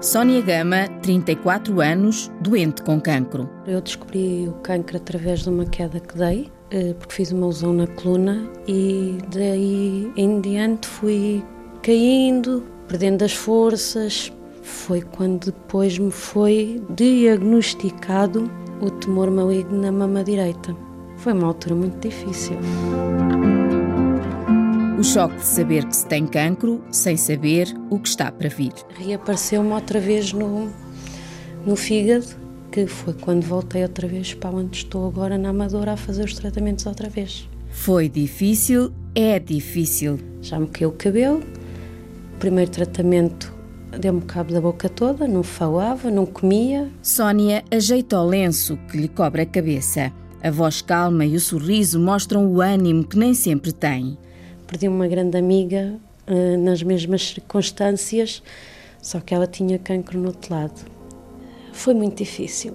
Sónia 0.00 0.42
Gama, 0.42 0.86
34 1.00 1.80
anos, 1.80 2.30
doente 2.38 2.82
com 2.82 3.00
cancro. 3.00 3.48
Eu 3.66 3.80
descobri 3.80 4.46
o 4.46 4.52
cancro 4.62 4.98
através 4.98 5.40
de 5.40 5.48
uma 5.48 5.64
queda 5.64 5.98
que 5.98 6.16
dei, 6.18 6.52
eh, 6.70 6.94
porque 6.98 7.14
fiz 7.14 7.32
uma 7.32 7.46
lesão 7.46 7.72
na 7.72 7.86
coluna 7.86 8.46
e 8.68 9.16
daí 9.32 10.12
em 10.14 10.42
diante 10.42 10.86
fui 10.86 11.42
caindo, 11.82 12.62
perdendo 12.86 13.24
as 13.24 13.32
forças. 13.32 14.30
Foi 14.62 15.00
quando 15.00 15.46
depois 15.46 15.98
me 15.98 16.10
foi 16.10 16.82
diagnosticado 16.90 18.50
o 18.80 18.90
tumor 18.90 19.30
maligno 19.30 19.80
na 19.80 19.92
mama 19.92 20.24
direita. 20.24 20.76
Foi 21.16 21.32
uma 21.32 21.46
altura 21.46 21.74
muito 21.74 22.08
difícil. 22.08 22.56
O 24.98 25.02
choque 25.02 25.36
de 25.36 25.44
saber 25.44 25.86
que 25.86 25.96
se 25.96 26.06
tem 26.06 26.26
cancro 26.26 26.82
sem 26.90 27.16
saber 27.16 27.74
o 27.90 27.98
que 27.98 28.08
está 28.08 28.30
para 28.32 28.48
vir. 28.48 28.72
Reapareceu-me 28.98 29.72
outra 29.72 30.00
vez 30.00 30.32
no, 30.32 30.70
no 31.64 31.76
fígado, 31.76 32.26
que 32.70 32.86
foi 32.86 33.14
quando 33.14 33.44
voltei 33.44 33.82
outra 33.82 34.08
vez 34.08 34.34
para 34.34 34.56
onde 34.56 34.78
estou 34.78 35.06
agora 35.06 35.38
na 35.38 35.50
Amadora 35.50 35.92
a 35.92 35.96
fazer 35.96 36.24
os 36.24 36.34
tratamentos 36.34 36.86
outra 36.86 37.08
vez. 37.08 37.48
Foi 37.70 38.08
difícil, 38.08 38.92
é 39.14 39.38
difícil. 39.38 40.18
Já 40.42 40.58
me 40.58 40.66
caiu 40.66 40.88
o 40.90 40.92
cabelo. 40.92 41.40
O 42.34 42.38
primeiro 42.38 42.70
tratamento 42.70 43.53
deu-me 43.98 44.20
cabo 44.22 44.52
da 44.52 44.60
boca 44.60 44.88
toda, 44.88 45.26
não 45.26 45.42
falava, 45.42 46.10
não 46.10 46.26
comia. 46.26 46.90
Sónia 47.02 47.64
ajeita 47.70 48.18
o 48.18 48.26
lenço 48.26 48.78
que 48.90 48.96
lhe 48.96 49.08
cobre 49.08 49.42
a 49.42 49.46
cabeça. 49.46 50.12
A 50.42 50.50
voz 50.50 50.82
calma 50.82 51.24
e 51.24 51.36
o 51.36 51.40
sorriso 51.40 51.98
mostram 51.98 52.46
o 52.46 52.60
ânimo 52.60 53.04
que 53.04 53.18
nem 53.18 53.32
sempre 53.32 53.72
tem. 53.72 54.18
Perdi 54.66 54.88
uma 54.88 55.08
grande 55.08 55.38
amiga 55.38 55.94
uh, 56.28 56.58
nas 56.58 56.82
mesmas 56.82 57.28
circunstâncias, 57.28 58.42
só 59.00 59.20
que 59.20 59.34
ela 59.34 59.46
tinha 59.46 59.78
cancro 59.78 60.18
no 60.18 60.28
outro 60.28 60.54
lado. 60.54 60.84
Foi 61.72 61.94
muito 61.94 62.18
difícil. 62.18 62.74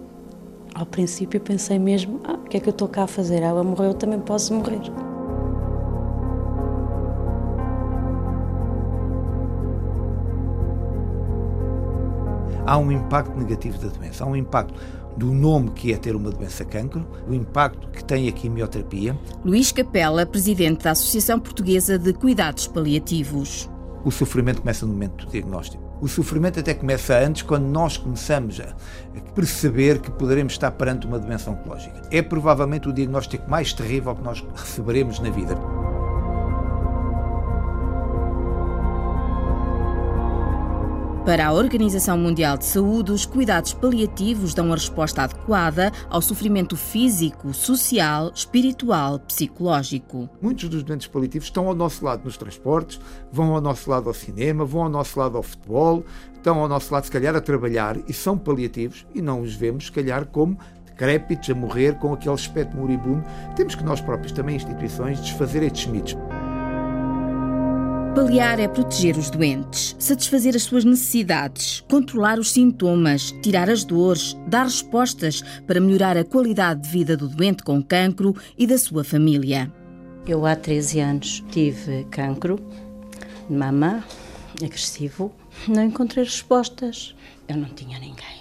Ao 0.73 0.85
princípio 0.85 1.39
pensei 1.39 1.77
mesmo, 1.77 2.21
ah, 2.23 2.33
o 2.33 2.49
que 2.49 2.57
é 2.57 2.59
que 2.59 2.69
eu 2.69 2.71
estou 2.71 2.87
cá 2.87 3.03
a 3.03 3.07
fazer? 3.07 3.41
Ela 3.41 3.63
morreu, 3.63 3.87
eu 3.87 3.93
também 3.93 4.19
posso 4.19 4.53
morrer. 4.53 4.81
Há 12.69 12.77
um 12.77 12.91
impacto 12.91 13.35
negativo 13.35 13.79
da 13.79 13.87
doença, 13.87 14.23
há 14.23 14.27
um 14.27 14.35
impacto 14.35 14.79
do 15.17 15.33
nome 15.33 15.71
que 15.71 15.91
é 15.91 15.97
ter 15.97 16.15
uma 16.15 16.29
doença 16.29 16.63
cancro, 16.63 17.05
o 17.27 17.33
impacto 17.33 17.89
que 17.89 18.05
tem 18.05 18.29
a 18.29 18.31
quimioterapia. 18.31 19.17
Luís 19.43 19.71
Capela, 19.71 20.23
presidente 20.25 20.83
da 20.83 20.91
Associação 20.91 21.39
Portuguesa 21.39 21.97
de 21.97 22.13
Cuidados 22.13 22.67
Paliativos. 22.67 23.67
O 24.05 24.11
sofrimento 24.11 24.61
começa 24.61 24.85
no 24.85 24.93
momento 24.93 25.25
do 25.25 25.31
diagnóstico. 25.31 25.83
O 25.99 26.07
sofrimento 26.07 26.59
até 26.59 26.73
começa 26.73 27.17
antes, 27.17 27.41
quando 27.41 27.65
nós 27.65 27.97
começamos 27.97 28.61
a 28.61 28.73
perceber 29.33 29.99
que 29.99 30.11
poderemos 30.11 30.53
estar 30.53 30.71
perante 30.71 31.05
uma 31.07 31.19
doença 31.19 31.51
oncológica. 31.51 32.03
É 32.09 32.21
provavelmente 32.21 32.87
o 32.87 32.93
diagnóstico 32.93 33.49
mais 33.49 33.73
terrível 33.73 34.15
que 34.15 34.23
nós 34.23 34.45
receberemos 34.55 35.19
na 35.19 35.29
vida. 35.29 35.57
Para 41.29 41.45
a 41.45 41.53
Organização 41.53 42.17
Mundial 42.17 42.57
de 42.57 42.65
Saúde, 42.65 43.11
os 43.11 43.23
cuidados 43.23 43.71
paliativos 43.71 44.55
dão 44.55 44.71
a 44.71 44.75
resposta 44.75 45.21
adequada 45.21 45.91
ao 46.09 46.23
sofrimento 46.23 46.75
físico, 46.75 47.53
social, 47.53 48.31
espiritual, 48.33 49.19
psicológico. 49.19 50.27
Muitos 50.41 50.67
dos 50.69 50.81
doentes 50.81 51.05
paliativos 51.05 51.45
estão 51.47 51.67
ao 51.67 51.75
nosso 51.75 52.03
lado 52.03 52.25
nos 52.25 52.35
transportes, 52.35 52.99
vão 53.31 53.53
ao 53.53 53.61
nosso 53.61 53.91
lado 53.91 54.09
ao 54.09 54.13
cinema, 54.15 54.65
vão 54.65 54.81
ao 54.81 54.89
nosso 54.89 55.19
lado 55.19 55.37
ao 55.37 55.43
futebol, 55.43 56.03
estão 56.33 56.57
ao 56.57 56.67
nosso 56.67 56.91
lado, 56.91 57.03
se 57.03 57.11
calhar, 57.11 57.35
a 57.35 57.41
trabalhar 57.41 57.97
e 58.07 58.11
são 58.11 58.35
paliativos 58.35 59.05
e 59.13 59.21
não 59.21 59.41
os 59.41 59.53
vemos, 59.53 59.85
se 59.85 59.91
calhar, 59.91 60.25
como 60.25 60.57
decrépitos 60.87 61.47
a 61.47 61.53
morrer 61.53 61.93
com 61.99 62.11
aquele 62.11 62.33
aspecto 62.33 62.75
moribundo. 62.75 63.23
Temos 63.55 63.75
que 63.75 63.83
nós 63.83 64.01
próprios, 64.01 64.31
também 64.31 64.55
instituições, 64.55 65.21
desfazer 65.21 65.61
estes 65.61 65.85
mitos. 65.85 66.17
Paliar 68.15 68.59
é 68.59 68.67
proteger 68.67 69.17
os 69.17 69.29
doentes, 69.29 69.95
satisfazer 69.99 70.55
as 70.55 70.63
suas 70.63 70.83
necessidades, 70.83 71.83
controlar 71.89 72.39
os 72.39 72.51
sintomas, 72.51 73.31
tirar 73.43 73.69
as 73.69 73.83
dores, 73.83 74.35
dar 74.47 74.63
respostas 74.63 75.41
para 75.67 75.79
melhorar 75.79 76.17
a 76.17 76.23
qualidade 76.23 76.81
de 76.81 76.89
vida 76.89 77.15
do 77.15 77.27
doente 77.27 77.63
com 77.63 77.81
cancro 77.83 78.35
e 78.57 78.65
da 78.65 78.77
sua 78.77 79.03
família. 79.03 79.71
Eu 80.27 80.45
há 80.45 80.55
13 80.55 80.99
anos 80.99 81.43
tive 81.51 82.03
cancro 82.05 82.59
de 83.47 83.55
mama 83.55 84.03
agressivo. 84.63 85.31
Não 85.67 85.83
encontrei 85.83 86.23
respostas. 86.23 87.15
Eu 87.47 87.57
não 87.57 87.69
tinha 87.69 87.99
ninguém. 87.99 88.39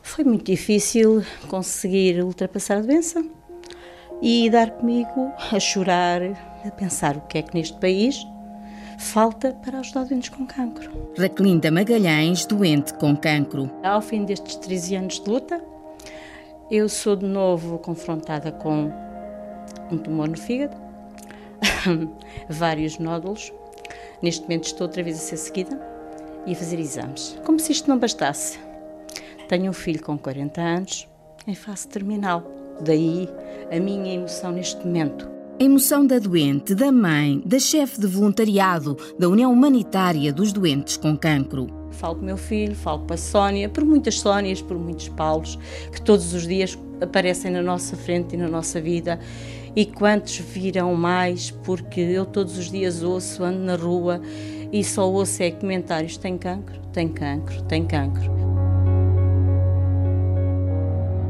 Foi 0.00 0.24
muito 0.24 0.44
difícil 0.44 1.24
conseguir 1.48 2.22
ultrapassar 2.22 2.78
a 2.78 2.82
doença 2.82 3.24
e 4.22 4.48
dar 4.48 4.70
comigo 4.70 5.32
a 5.52 5.58
chorar, 5.58 6.22
a 6.64 6.70
pensar 6.70 7.16
o 7.16 7.22
que 7.22 7.38
é 7.38 7.42
que 7.42 7.54
neste 7.54 7.78
país 7.78 8.24
falta 8.98 9.52
para 9.52 9.78
ajudar 9.80 10.04
doentes 10.04 10.28
com 10.28 10.46
cancro. 10.46 11.12
Raquelinda 11.18 11.70
Magalhães, 11.70 12.46
doente 12.46 12.94
com 12.94 13.16
cancro. 13.16 13.70
Ao 13.82 14.00
fim 14.00 14.24
destes 14.24 14.56
13 14.56 14.96
anos 14.96 15.20
de 15.20 15.30
luta, 15.30 15.62
eu 16.70 16.88
sou 16.88 17.16
de 17.16 17.26
novo 17.26 17.78
confrontada 17.78 18.50
com 18.50 18.90
um 19.90 19.98
tumor 19.98 20.28
no 20.28 20.36
fígado, 20.36 20.76
vários 22.48 22.98
nódulos. 22.98 23.52
Neste 24.22 24.42
momento 24.42 24.64
estou 24.64 24.86
outra 24.86 25.02
vez 25.02 25.16
a 25.16 25.20
ser 25.20 25.36
seguida 25.36 25.80
e 26.46 26.52
a 26.52 26.56
fazer 26.56 26.78
exames. 26.78 27.38
Como 27.44 27.58
se 27.58 27.72
isto 27.72 27.88
não 27.88 27.98
bastasse. 27.98 28.58
Tenho 29.48 29.70
um 29.70 29.74
filho 29.74 30.02
com 30.02 30.16
40 30.16 30.60
anos 30.60 31.08
em 31.46 31.54
fase 31.54 31.86
terminal. 31.88 32.42
Daí 32.80 33.28
a 33.70 33.78
minha 33.78 34.14
emoção 34.14 34.52
neste 34.52 34.84
momento. 34.86 35.33
Emoção 35.56 36.04
da 36.04 36.18
doente, 36.18 36.74
da 36.74 36.90
mãe, 36.90 37.40
da 37.46 37.60
chefe 37.60 38.00
de 38.00 38.08
voluntariado 38.08 38.96
da 39.16 39.28
União 39.28 39.52
Humanitária 39.52 40.32
dos 40.32 40.52
Doentes 40.52 40.96
com 40.96 41.16
Cancro. 41.16 41.68
Falo 41.92 42.16
para 42.16 42.22
o 42.22 42.26
meu 42.26 42.36
filho, 42.36 42.74
falo 42.74 43.04
para 43.04 43.14
a 43.14 43.18
Sónia, 43.18 43.68
por 43.68 43.84
muitas 43.84 44.18
Sónias, 44.18 44.60
por 44.60 44.76
muitos 44.76 45.08
Paulos, 45.10 45.56
que 45.92 46.02
todos 46.02 46.34
os 46.34 46.48
dias 46.48 46.76
aparecem 47.00 47.52
na 47.52 47.62
nossa 47.62 47.96
frente 47.96 48.34
e 48.34 48.36
na 48.36 48.48
nossa 48.48 48.80
vida. 48.80 49.20
E 49.76 49.86
quantos 49.86 50.38
virão 50.38 50.92
mais, 50.96 51.52
porque 51.52 52.00
eu 52.00 52.26
todos 52.26 52.58
os 52.58 52.68
dias 52.68 53.04
ouço, 53.04 53.44
ando 53.44 53.60
na 53.60 53.76
rua 53.76 54.20
e 54.72 54.82
só 54.82 55.08
ouço 55.08 55.40
é 55.40 55.52
comentários: 55.52 56.16
tem 56.16 56.36
cancro, 56.36 56.80
tem 56.92 57.06
cancro, 57.06 57.62
tem 57.62 57.86
cancro. 57.86 58.43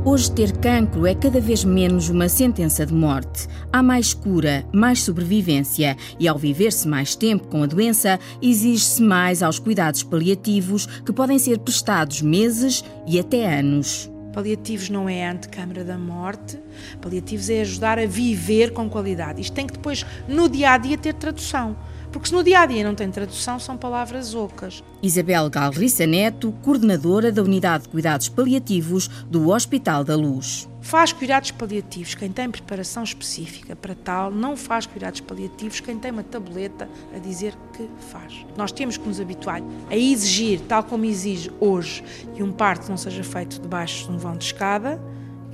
Hoje, 0.07 0.31
ter 0.31 0.53
cancro 0.59 1.07
é 1.07 1.14
cada 1.14 1.40
vez 1.40 1.64
menos 1.64 2.11
uma 2.11 2.29
sentença 2.29 2.85
de 2.85 2.93
morte. 2.93 3.49
Há 3.73 3.83
mais 3.83 4.12
cura, 4.12 4.62
mais 4.71 5.03
sobrevivência 5.03 5.97
e, 6.21 6.29
ao 6.29 6.37
viver-se 6.37 6.87
mais 6.87 7.17
tempo 7.17 7.49
com 7.49 7.62
a 7.62 7.67
doença, 7.67 8.21
exige-se 8.43 9.01
mais 9.01 9.43
aos 9.43 9.59
cuidados 9.59 10.03
paliativos 10.03 10.85
que 10.85 11.11
podem 11.11 11.38
ser 11.38 11.59
prestados 11.59 12.21
meses 12.21 12.85
e 13.07 13.19
até 13.19 13.59
anos. 13.59 14.11
Paliativos 14.35 14.90
não 14.90 15.09
é 15.09 15.27
a 15.27 15.33
antecâmara 15.33 15.83
da 15.83 15.97
morte, 15.97 16.61
paliativos 17.01 17.49
é 17.49 17.62
ajudar 17.62 17.99
a 17.99 18.05
viver 18.05 18.75
com 18.75 18.90
qualidade. 18.90 19.40
Isto 19.40 19.55
tem 19.55 19.67
que 19.67 19.73
depois, 19.73 20.05
no 20.29 20.51
dia 20.51 20.73
a 20.73 20.77
dia, 20.77 20.99
ter 20.99 21.14
tradução. 21.14 21.75
Porque 22.14 22.29
se 22.29 22.33
no 22.33 22.44
dia 22.44 22.61
a 22.61 22.66
dia 22.66 22.85
não 22.85 22.94
tem 22.94 23.11
tradução, 23.11 23.59
são 23.59 23.77
palavras 23.77 24.37
ocas. 24.37 24.85
Isabel 25.03 25.50
Galriça 25.50 26.07
Neto, 26.07 26.55
coordenadora 26.62 27.33
da 27.33 27.42
Unidade 27.42 27.83
de 27.83 27.88
Cuidados 27.88 28.29
Paliativos 28.29 29.09
do 29.29 29.50
Hospital 29.50 30.05
da 30.05 30.14
Luz. 30.14 30.68
Faz 30.81 31.12
cuidados 31.12 31.50
paliativos 31.50 32.14
quem 32.14 32.31
tem 32.31 32.48
preparação 32.48 33.03
específica 33.03 33.74
para 33.74 33.96
tal, 33.96 34.31
não 34.31 34.57
faz 34.57 34.87
cuidados 34.87 35.22
paliativos 35.22 35.81
quem 35.81 35.98
tem 35.98 36.12
uma 36.12 36.22
tabuleta 36.22 36.88
a 37.12 37.18
dizer 37.18 37.53
que 37.72 37.90
faz. 38.12 38.46
Nós 38.57 38.70
temos 38.70 38.96
que 38.96 39.09
nos 39.09 39.18
habituar 39.18 39.61
a 39.90 39.96
exigir, 39.96 40.61
tal 40.68 40.85
como 40.85 41.05
exige 41.05 41.50
hoje, 41.59 42.05
que 42.37 42.44
um 42.44 42.53
parto 42.53 42.88
não 42.88 42.96
seja 42.96 43.24
feito 43.24 43.61
debaixo 43.61 44.05
de 44.05 44.12
um 44.12 44.18
vão 44.18 44.37
de 44.37 44.44
escada, 44.44 45.03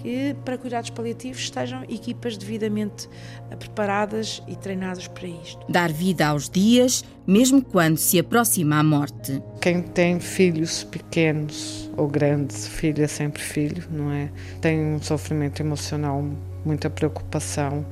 que 0.03 0.35
para 0.45 0.57
cuidados 0.57 0.91
paliativos 0.91 1.43
estejam 1.43 1.83
equipas 1.85 2.37
devidamente 2.37 3.09
eh, 3.51 3.57
preparadas 3.57 4.43
e 4.49 4.57
treinadas 4.57 5.07
para 5.07 5.29
isto. 5.29 5.61
Dar 5.69 5.93
vida 5.93 6.27
aos 6.27 6.49
dias, 6.49 7.05
mesmo 7.27 7.63
quando 7.63 7.99
se 7.99 8.19
aproxima 8.19 8.79
a 8.79 8.83
morte. 8.83 9.43
Quem 9.61 9.83
tem 9.83 10.19
filhos 10.19 10.85
pequenos 10.85 11.91
ou 11.97 12.09
grandes, 12.09 12.67
filho 12.67 13.05
é 13.05 13.07
sempre 13.07 13.43
filho, 13.43 13.85
não 13.91 14.11
é? 14.11 14.31
Tem 14.61 14.81
um 14.81 15.03
sofrimento 15.03 15.61
emocional, 15.61 16.25
muita 16.65 16.89
preocupação 16.89 17.85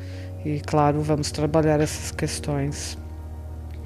e, 0.44 0.60
claro, 0.60 1.02
vamos 1.02 1.30
trabalhar 1.30 1.80
essas 1.80 2.10
questões. 2.10 2.96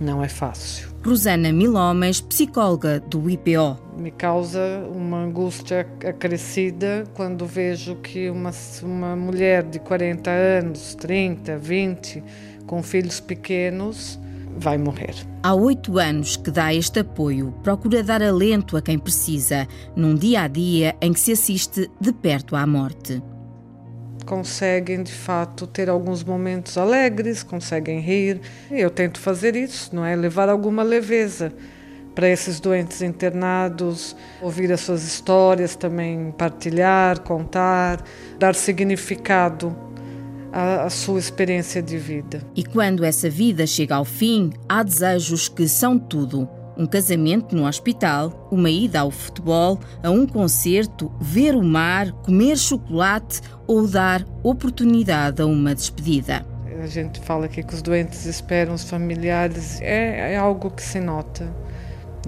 Não 0.00 0.22
é 0.22 0.28
fácil. 0.28 0.91
Rosana 1.04 1.52
Milhomes, 1.52 2.20
psicóloga 2.20 3.00
do 3.00 3.28
IPO. 3.28 3.76
Me 3.98 4.12
causa 4.12 4.60
uma 4.94 5.24
angústia 5.24 5.80
acrescida 6.08 7.02
quando 7.14 7.44
vejo 7.44 7.96
que 7.96 8.30
uma, 8.30 8.52
uma 8.84 9.16
mulher 9.16 9.64
de 9.64 9.80
40 9.80 10.30
anos, 10.30 10.94
30, 10.94 11.58
20, 11.58 12.22
com 12.66 12.80
filhos 12.84 13.18
pequenos, 13.18 14.16
vai 14.56 14.78
morrer. 14.78 15.16
Há 15.42 15.52
oito 15.54 15.98
anos 15.98 16.36
que 16.36 16.52
dá 16.52 16.72
este 16.72 17.00
apoio, 17.00 17.52
procura 17.64 18.04
dar 18.04 18.22
alento 18.22 18.76
a 18.76 18.82
quem 18.82 18.96
precisa, 18.96 19.66
num 19.96 20.14
dia 20.14 20.42
a 20.42 20.48
dia 20.48 20.94
em 21.00 21.12
que 21.12 21.18
se 21.18 21.32
assiste 21.32 21.90
de 22.00 22.12
perto 22.12 22.54
à 22.54 22.64
morte 22.64 23.20
conseguem 24.22 25.02
de 25.02 25.12
fato 25.12 25.66
ter 25.66 25.90
alguns 25.90 26.22
momentos 26.24 26.78
alegres, 26.78 27.42
conseguem 27.42 28.00
rir. 28.00 28.40
Eu 28.70 28.90
tento 28.90 29.20
fazer 29.20 29.56
isso, 29.56 29.94
não 29.94 30.04
é? 30.04 30.14
Levar 30.16 30.48
alguma 30.48 30.82
leveza 30.82 31.52
para 32.14 32.28
esses 32.28 32.60
doentes 32.60 33.02
internados, 33.02 34.14
ouvir 34.40 34.72
as 34.72 34.80
suas 34.80 35.04
histórias, 35.04 35.74
também 35.74 36.32
partilhar, 36.32 37.20
contar, 37.20 38.04
dar 38.38 38.54
significado 38.54 39.76
à, 40.52 40.84
à 40.84 40.90
sua 40.90 41.18
experiência 41.18 41.82
de 41.82 41.96
vida. 41.96 42.42
E 42.54 42.64
quando 42.64 43.04
essa 43.04 43.30
vida 43.30 43.66
chega 43.66 43.94
ao 43.94 44.04
fim, 44.04 44.52
há 44.68 44.82
desejos 44.82 45.48
que 45.48 45.66
são 45.66 45.98
tudo 45.98 46.48
um 46.76 46.86
casamento 46.86 47.54
no 47.54 47.66
hospital, 47.66 48.48
uma 48.50 48.70
ida 48.70 49.00
ao 49.00 49.10
futebol, 49.10 49.78
a 50.02 50.10
um 50.10 50.26
concerto, 50.26 51.12
ver 51.20 51.54
o 51.54 51.62
mar, 51.62 52.12
comer 52.12 52.56
chocolate 52.56 53.40
ou 53.66 53.86
dar 53.86 54.24
oportunidade 54.42 55.42
a 55.42 55.46
uma 55.46 55.74
despedida. 55.74 56.44
A 56.82 56.86
gente 56.86 57.20
fala 57.20 57.46
aqui 57.46 57.62
que 57.62 57.74
os 57.74 57.82
doentes 57.82 58.24
esperam 58.24 58.74
os 58.74 58.88
familiares, 58.88 59.80
é, 59.80 60.32
é 60.32 60.36
algo 60.36 60.70
que 60.70 60.82
se 60.82 60.98
nota. 60.98 61.48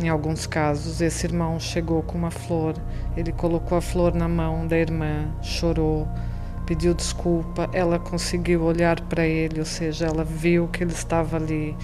Em 0.00 0.08
alguns 0.08 0.46
casos, 0.46 1.00
esse 1.00 1.26
irmão 1.26 1.58
chegou 1.58 2.02
com 2.02 2.18
uma 2.18 2.30
flor, 2.30 2.74
ele 3.16 3.32
colocou 3.32 3.78
a 3.78 3.80
flor 3.80 4.14
na 4.14 4.28
mão 4.28 4.66
da 4.66 4.76
irmã, 4.76 5.28
chorou, 5.40 6.08
pediu 6.66 6.94
desculpa, 6.94 7.68
ela 7.72 7.98
conseguiu 7.98 8.62
olhar 8.62 9.00
para 9.02 9.26
ele, 9.26 9.60
ou 9.60 9.66
seja, 9.66 10.06
ela 10.06 10.24
viu 10.24 10.68
que 10.68 10.82
ele 10.82 10.92
estava 10.92 11.36
ali. 11.36 11.76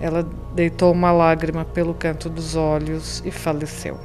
Ela 0.00 0.26
deitou 0.54 0.92
uma 0.92 1.10
lágrima 1.10 1.64
pelo 1.64 1.94
canto 1.94 2.28
dos 2.28 2.54
olhos 2.54 3.22
e 3.24 3.30
faleceu. 3.30 3.98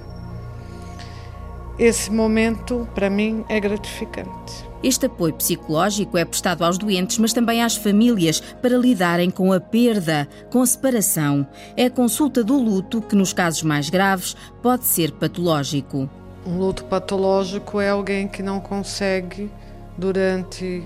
Esse 1.78 2.12
momento, 2.12 2.88
para 2.94 3.10
mim, 3.10 3.44
é 3.50 3.60
gratificante. 3.60 4.74
Este 4.84 5.06
apoio 5.06 5.34
psicológico 5.34 6.18
é 6.18 6.26
prestado 6.26 6.64
aos 6.64 6.78
doentes, 6.78 7.18
mas 7.18 7.34
também 7.34 7.64
às 7.64 7.76
famílias 7.76 8.42
para 8.42 8.78
lidarem 8.78 9.32
com 9.32 9.52
a 9.52 9.60
perda, 9.60 10.28
com 10.52 10.62
a 10.62 10.66
separação. 10.66 11.48
É 11.76 11.86
a 11.86 11.90
consulta 11.90 12.44
do 12.44 12.58
luto 12.58 13.02
que, 13.02 13.16
nos 13.16 13.34
casos 13.34 13.64
mais 13.64 13.90
graves, 13.90 14.36
pode 14.62 14.86
ser 14.86 15.12
patológico. 15.14 16.10
Um 16.46 16.58
luto 16.58 16.84
patológico 16.86 17.80
é 17.80 17.90
alguém 17.90 18.28
que 18.28 18.44
não 18.44 18.60
consegue, 18.60 19.50
durante 19.98 20.84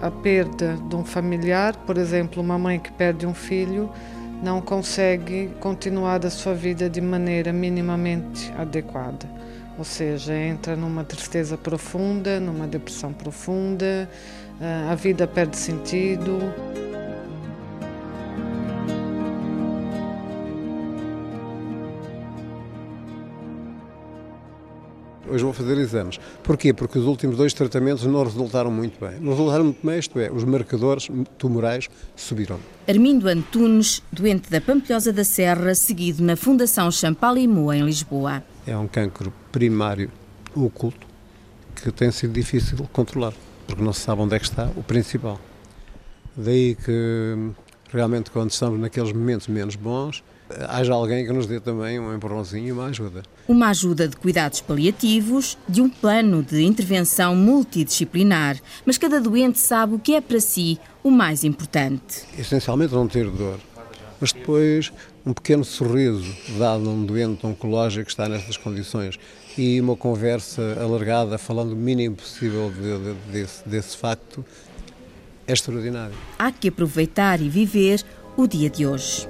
a 0.00 0.10
perda 0.10 0.76
de 0.88 0.94
um 0.94 1.04
familiar, 1.04 1.74
por 1.86 1.96
exemplo, 1.96 2.42
uma 2.42 2.58
mãe 2.58 2.78
que 2.78 2.92
perde 2.92 3.26
um 3.26 3.32
filho, 3.32 3.90
não 4.42 4.60
consegue 4.60 5.50
continuar 5.60 6.26
a 6.26 6.30
sua 6.30 6.52
vida 6.52 6.90
de 6.90 7.00
maneira 7.00 7.52
minimamente 7.52 8.52
adequada. 8.58 9.24
Ou 9.78 9.84
seja, 9.84 10.34
entra 10.34 10.74
numa 10.74 11.04
tristeza 11.04 11.56
profunda, 11.56 12.40
numa 12.40 12.66
depressão 12.66 13.12
profunda, 13.12 14.10
eh, 14.60 14.88
a 14.90 14.94
vida 14.96 15.26
perde 15.26 15.56
sentido. 15.56 16.40
Hoje 25.32 25.44
vou 25.44 25.54
fazer 25.54 25.78
exames. 25.78 26.20
Porquê? 26.42 26.74
Porque 26.74 26.98
os 26.98 27.06
últimos 27.06 27.38
dois 27.38 27.54
tratamentos 27.54 28.04
não 28.04 28.22
resultaram 28.22 28.70
muito 28.70 29.00
bem. 29.00 29.18
Não 29.18 29.30
resultaram 29.30 29.64
muito 29.64 29.86
bem, 29.86 29.98
isto 29.98 30.20
é, 30.20 30.30
os 30.30 30.44
marcadores 30.44 31.08
tumorais 31.38 31.88
subiram. 32.14 32.60
Armindo 32.86 33.26
Antunes, 33.26 34.02
doente 34.12 34.50
da 34.50 34.60
Pampilhosa 34.60 35.10
da 35.10 35.24
Serra, 35.24 35.74
seguido 35.74 36.22
na 36.22 36.36
Fundação 36.36 36.90
Champalimau, 36.90 37.72
em 37.72 37.82
Lisboa. 37.82 38.44
É 38.66 38.76
um 38.76 38.86
cancro 38.86 39.32
primário 39.50 40.10
oculto 40.54 41.06
que 41.76 41.90
tem 41.90 42.12
sido 42.12 42.34
difícil 42.34 42.76
de 42.76 42.82
controlar, 42.88 43.32
porque 43.66 43.82
não 43.82 43.94
se 43.94 44.00
sabe 44.00 44.20
onde 44.20 44.36
é 44.36 44.38
que 44.38 44.44
está 44.44 44.70
o 44.76 44.82
principal. 44.82 45.40
Daí 46.36 46.74
que 46.74 47.52
realmente 47.90 48.30
quando 48.30 48.50
estamos 48.50 48.78
naqueles 48.78 49.12
momentos 49.12 49.48
menos 49.48 49.76
bons, 49.76 50.22
haja 50.68 50.92
alguém 50.92 51.24
que 51.26 51.32
nos 51.32 51.46
dê 51.46 51.60
também 51.60 51.98
um 51.98 52.14
empurrãozinho 52.14 52.68
e 52.68 52.72
uma 52.72 52.86
ajuda. 52.86 53.22
Uma 53.48 53.68
ajuda 53.68 54.08
de 54.08 54.16
cuidados 54.16 54.60
paliativos, 54.60 55.56
de 55.68 55.80
um 55.80 55.88
plano 55.88 56.42
de 56.42 56.62
intervenção 56.62 57.34
multidisciplinar, 57.34 58.58
mas 58.84 58.98
cada 58.98 59.20
doente 59.20 59.58
sabe 59.58 59.94
o 59.94 59.98
que 59.98 60.14
é 60.14 60.20
para 60.20 60.40
si 60.40 60.78
o 61.02 61.10
mais 61.10 61.44
importante. 61.44 62.24
Essencialmente 62.38 62.94
não 62.94 63.08
ter 63.08 63.28
dor, 63.30 63.58
mas 64.20 64.32
depois 64.32 64.92
um 65.24 65.32
pequeno 65.32 65.64
sorriso 65.64 66.34
dado 66.58 66.88
a 66.88 66.92
um 66.92 67.04
doente 67.04 67.46
oncológico 67.46 68.04
que 68.04 68.10
está 68.10 68.28
nestas 68.28 68.56
condições 68.56 69.18
e 69.56 69.80
uma 69.80 69.96
conversa 69.96 70.78
alargada 70.80 71.38
falando 71.38 71.72
o 71.72 71.76
mínimo 71.76 72.16
possível 72.16 72.70
de, 72.70 72.98
de, 72.98 73.32
desse, 73.32 73.68
desse 73.68 73.96
facto 73.96 74.44
é 75.46 75.52
extraordinário. 75.52 76.14
Há 76.38 76.50
que 76.50 76.68
aproveitar 76.68 77.40
e 77.40 77.48
viver 77.48 78.02
o 78.36 78.46
dia 78.46 78.70
de 78.70 78.86
hoje. 78.86 79.28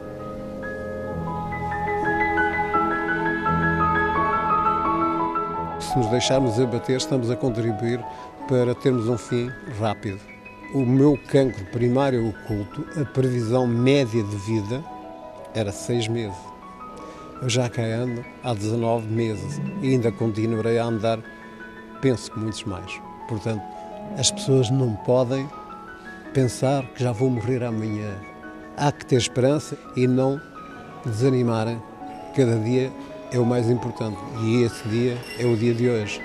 Se 5.93 5.99
nos 5.99 6.07
deixarmos 6.07 6.59
abater, 6.59 6.97
estamos 6.97 7.31
a 7.31 7.37
contribuir 7.37 8.03
para 8.49 8.75
termos 8.75 9.11
um 9.11 9.19
fim 9.19 9.51
rápido. 9.79 10.19
O 10.73 10.87
meu 10.87 11.19
cancro 11.29 11.67
primário 11.67 12.31
oculto, 12.31 12.87
a 12.99 13.05
previsão 13.05 13.67
média 13.67 14.23
de 14.23 14.37
vida 14.37 14.83
era 15.55 15.71
seis 15.71 16.09
meses. 16.09 16.39
Eu 17.43 17.51
já 17.51 17.69
cá 17.69 17.83
ando 17.83 18.25
há 18.43 18.55
19 18.55 19.07
meses 19.07 19.61
e 19.83 19.91
ainda 19.91 20.11
continuarei 20.11 20.79
a 20.79 20.85
andar, 20.85 21.19
penso 22.01 22.33
que 22.33 22.39
muitos 22.39 22.65
mais. 22.65 22.91
Portanto, 23.29 23.63
as 24.17 24.31
pessoas 24.31 24.71
não 24.71 24.95
podem 24.95 25.47
pensar 26.33 26.87
que 26.95 27.05
já 27.05 27.13
vou 27.13 27.29
morrer 27.29 27.63
amanhã. 27.63 28.17
Há 28.79 28.91
que 28.93 29.05
ter 29.05 29.17
esperança 29.17 29.77
e 29.95 30.07
não 30.07 30.41
desanimarem. 31.05 31.83
Cada 32.35 32.59
dia 32.61 32.91
é 33.33 33.39
o 33.39 33.47
mais 33.47 33.69
importante 33.69 34.19
e 34.43 34.63
esse 34.63 34.87
dia 34.89 35.17
é 35.39 35.47
o 35.47 35.57
dia 35.57 35.75
de 35.75 35.89
hoje. 35.89 36.21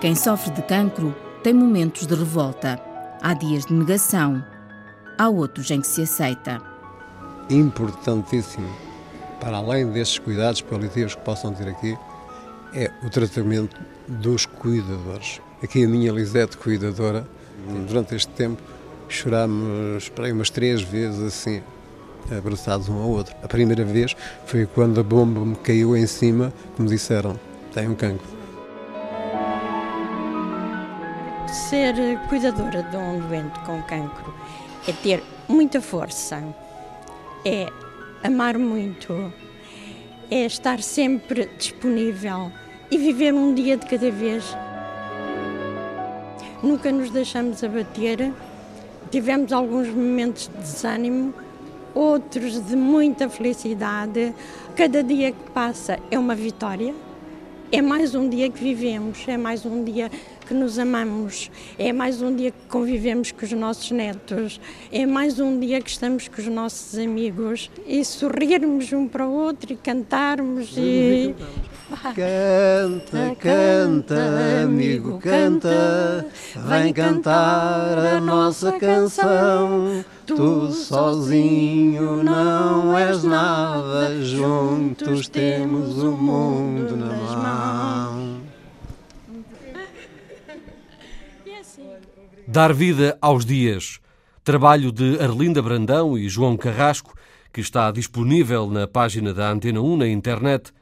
Quem 0.00 0.14
sofre 0.16 0.50
de 0.50 0.62
cancro 0.62 1.14
tem 1.42 1.54
momentos 1.54 2.06
de 2.06 2.14
revolta. 2.14 2.80
Há 3.22 3.34
dias 3.34 3.66
de 3.66 3.74
negação. 3.74 4.44
Há 5.16 5.28
outros 5.28 5.70
em 5.70 5.80
que 5.80 5.86
se 5.86 6.02
aceita. 6.02 6.60
Importantíssimo, 7.48 8.68
para 9.38 9.58
além 9.58 9.90
destes 9.90 10.18
cuidados 10.18 10.62
paliativos 10.62 11.14
que 11.14 11.20
possam 11.22 11.52
ter 11.52 11.68
aqui, 11.68 11.96
é 12.74 12.90
o 13.04 13.10
tratamento 13.10 13.76
dos 14.08 14.46
cuidadores. 14.46 15.40
Aqui 15.62 15.84
a 15.84 15.88
minha 15.88 16.10
Lisete 16.10 16.56
cuidadora, 16.56 17.26
durante 17.86 18.14
este 18.14 18.32
tempo, 18.32 18.62
chorámos 19.08 20.08
para 20.08 20.26
aí 20.26 20.32
umas 20.32 20.50
três 20.50 20.80
vezes 20.80 21.20
assim, 21.20 21.62
abraçados 22.36 22.88
um 22.88 23.00
ao 23.00 23.08
outro. 23.08 23.34
A 23.42 23.48
primeira 23.48 23.84
vez 23.84 24.16
foi 24.46 24.66
quando 24.66 25.00
a 25.00 25.02
bomba 25.02 25.40
me 25.40 25.56
caiu 25.56 25.96
em 25.96 26.06
cima, 26.06 26.52
que 26.74 26.82
me 26.82 26.88
disseram, 26.88 27.38
tem 27.72 27.88
um 27.88 27.94
cancro. 27.94 28.26
Ser 31.46 31.94
cuidadora 32.28 32.82
de 32.84 32.96
um 32.96 33.20
doente 33.28 33.58
com 33.60 33.82
cancro 33.82 34.32
é 34.86 34.92
ter 34.92 35.22
muita 35.48 35.80
força, 35.80 36.42
é 37.44 37.66
amar 38.22 38.56
muito, 38.56 39.32
é 40.30 40.46
estar 40.46 40.80
sempre 40.80 41.50
disponível 41.58 42.52
e 42.90 42.96
viver 42.96 43.34
um 43.34 43.54
dia 43.54 43.76
de 43.76 43.86
cada 43.86 44.10
vez. 44.10 44.56
Nunca 46.62 46.92
nos 46.92 47.10
deixamos 47.10 47.64
abater, 47.64 48.32
tivemos 49.10 49.52
alguns 49.52 49.88
momentos 49.88 50.48
de 50.48 50.56
desânimo, 50.58 51.34
outros 51.94 52.64
de 52.66 52.76
muita 52.76 53.28
felicidade. 53.28 54.34
Cada 54.76 55.02
dia 55.02 55.32
que 55.32 55.50
passa 55.50 55.98
é 56.10 56.18
uma 56.18 56.34
vitória. 56.34 56.94
É 57.72 57.80
mais 57.80 58.16
um 58.16 58.28
dia 58.28 58.50
que 58.50 58.58
vivemos, 58.58 59.24
é 59.28 59.36
mais 59.36 59.64
um 59.64 59.84
dia 59.84 60.10
que 60.44 60.52
nos 60.52 60.76
amamos, 60.76 61.48
é 61.78 61.92
mais 61.92 62.20
um 62.20 62.34
dia 62.34 62.50
que 62.50 62.66
convivemos 62.68 63.30
com 63.30 63.44
os 63.44 63.52
nossos 63.52 63.88
netos, 63.92 64.60
é 64.90 65.06
mais 65.06 65.38
um 65.38 65.60
dia 65.60 65.80
que 65.80 65.88
estamos 65.88 66.26
com 66.26 66.40
os 66.40 66.48
nossos 66.48 66.98
amigos 66.98 67.70
e 67.86 68.04
sorrirmos 68.04 68.92
um 68.92 69.06
para 69.06 69.24
o 69.24 69.32
outro 69.32 69.72
e 69.72 69.76
cantarmos 69.76 70.74
e. 70.76 71.32
Canta, 72.16 73.36
canta, 73.38 74.62
amigo, 74.64 75.20
canta, 75.20 76.26
vem 76.68 76.92
cantar 76.92 77.98
a 77.98 78.20
nossa 78.20 78.72
canção. 78.72 80.04
Tu 80.36 80.72
sozinho 80.72 82.22
não 82.22 82.96
és 82.96 83.24
nada, 83.24 84.22
juntos 84.22 85.28
temos 85.28 86.02
o 86.02 86.12
mundo 86.12 86.96
na 86.96 87.16
mão. 87.16 88.40
Dar 92.46 92.72
vida 92.72 93.18
aos 93.20 93.44
dias. 93.44 94.00
Trabalho 94.42 94.90
de 94.90 95.18
Arlinda 95.20 95.60
Brandão 95.60 96.16
e 96.16 96.28
João 96.28 96.56
Carrasco, 96.56 97.14
que 97.52 97.60
está 97.60 97.90
disponível 97.90 98.68
na 98.68 98.86
página 98.86 99.34
da 99.34 99.50
Antena 99.50 99.80
1 99.80 99.96
na 99.96 100.08
internet 100.08 100.72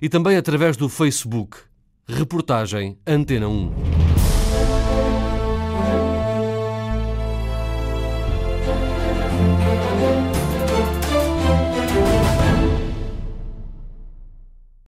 e 0.00 0.08
também 0.08 0.36
através 0.36 0.76
do 0.76 0.88
Facebook. 0.88 1.58
Reportagem 2.06 2.98
Antena 3.06 3.48
1. 3.48 4.03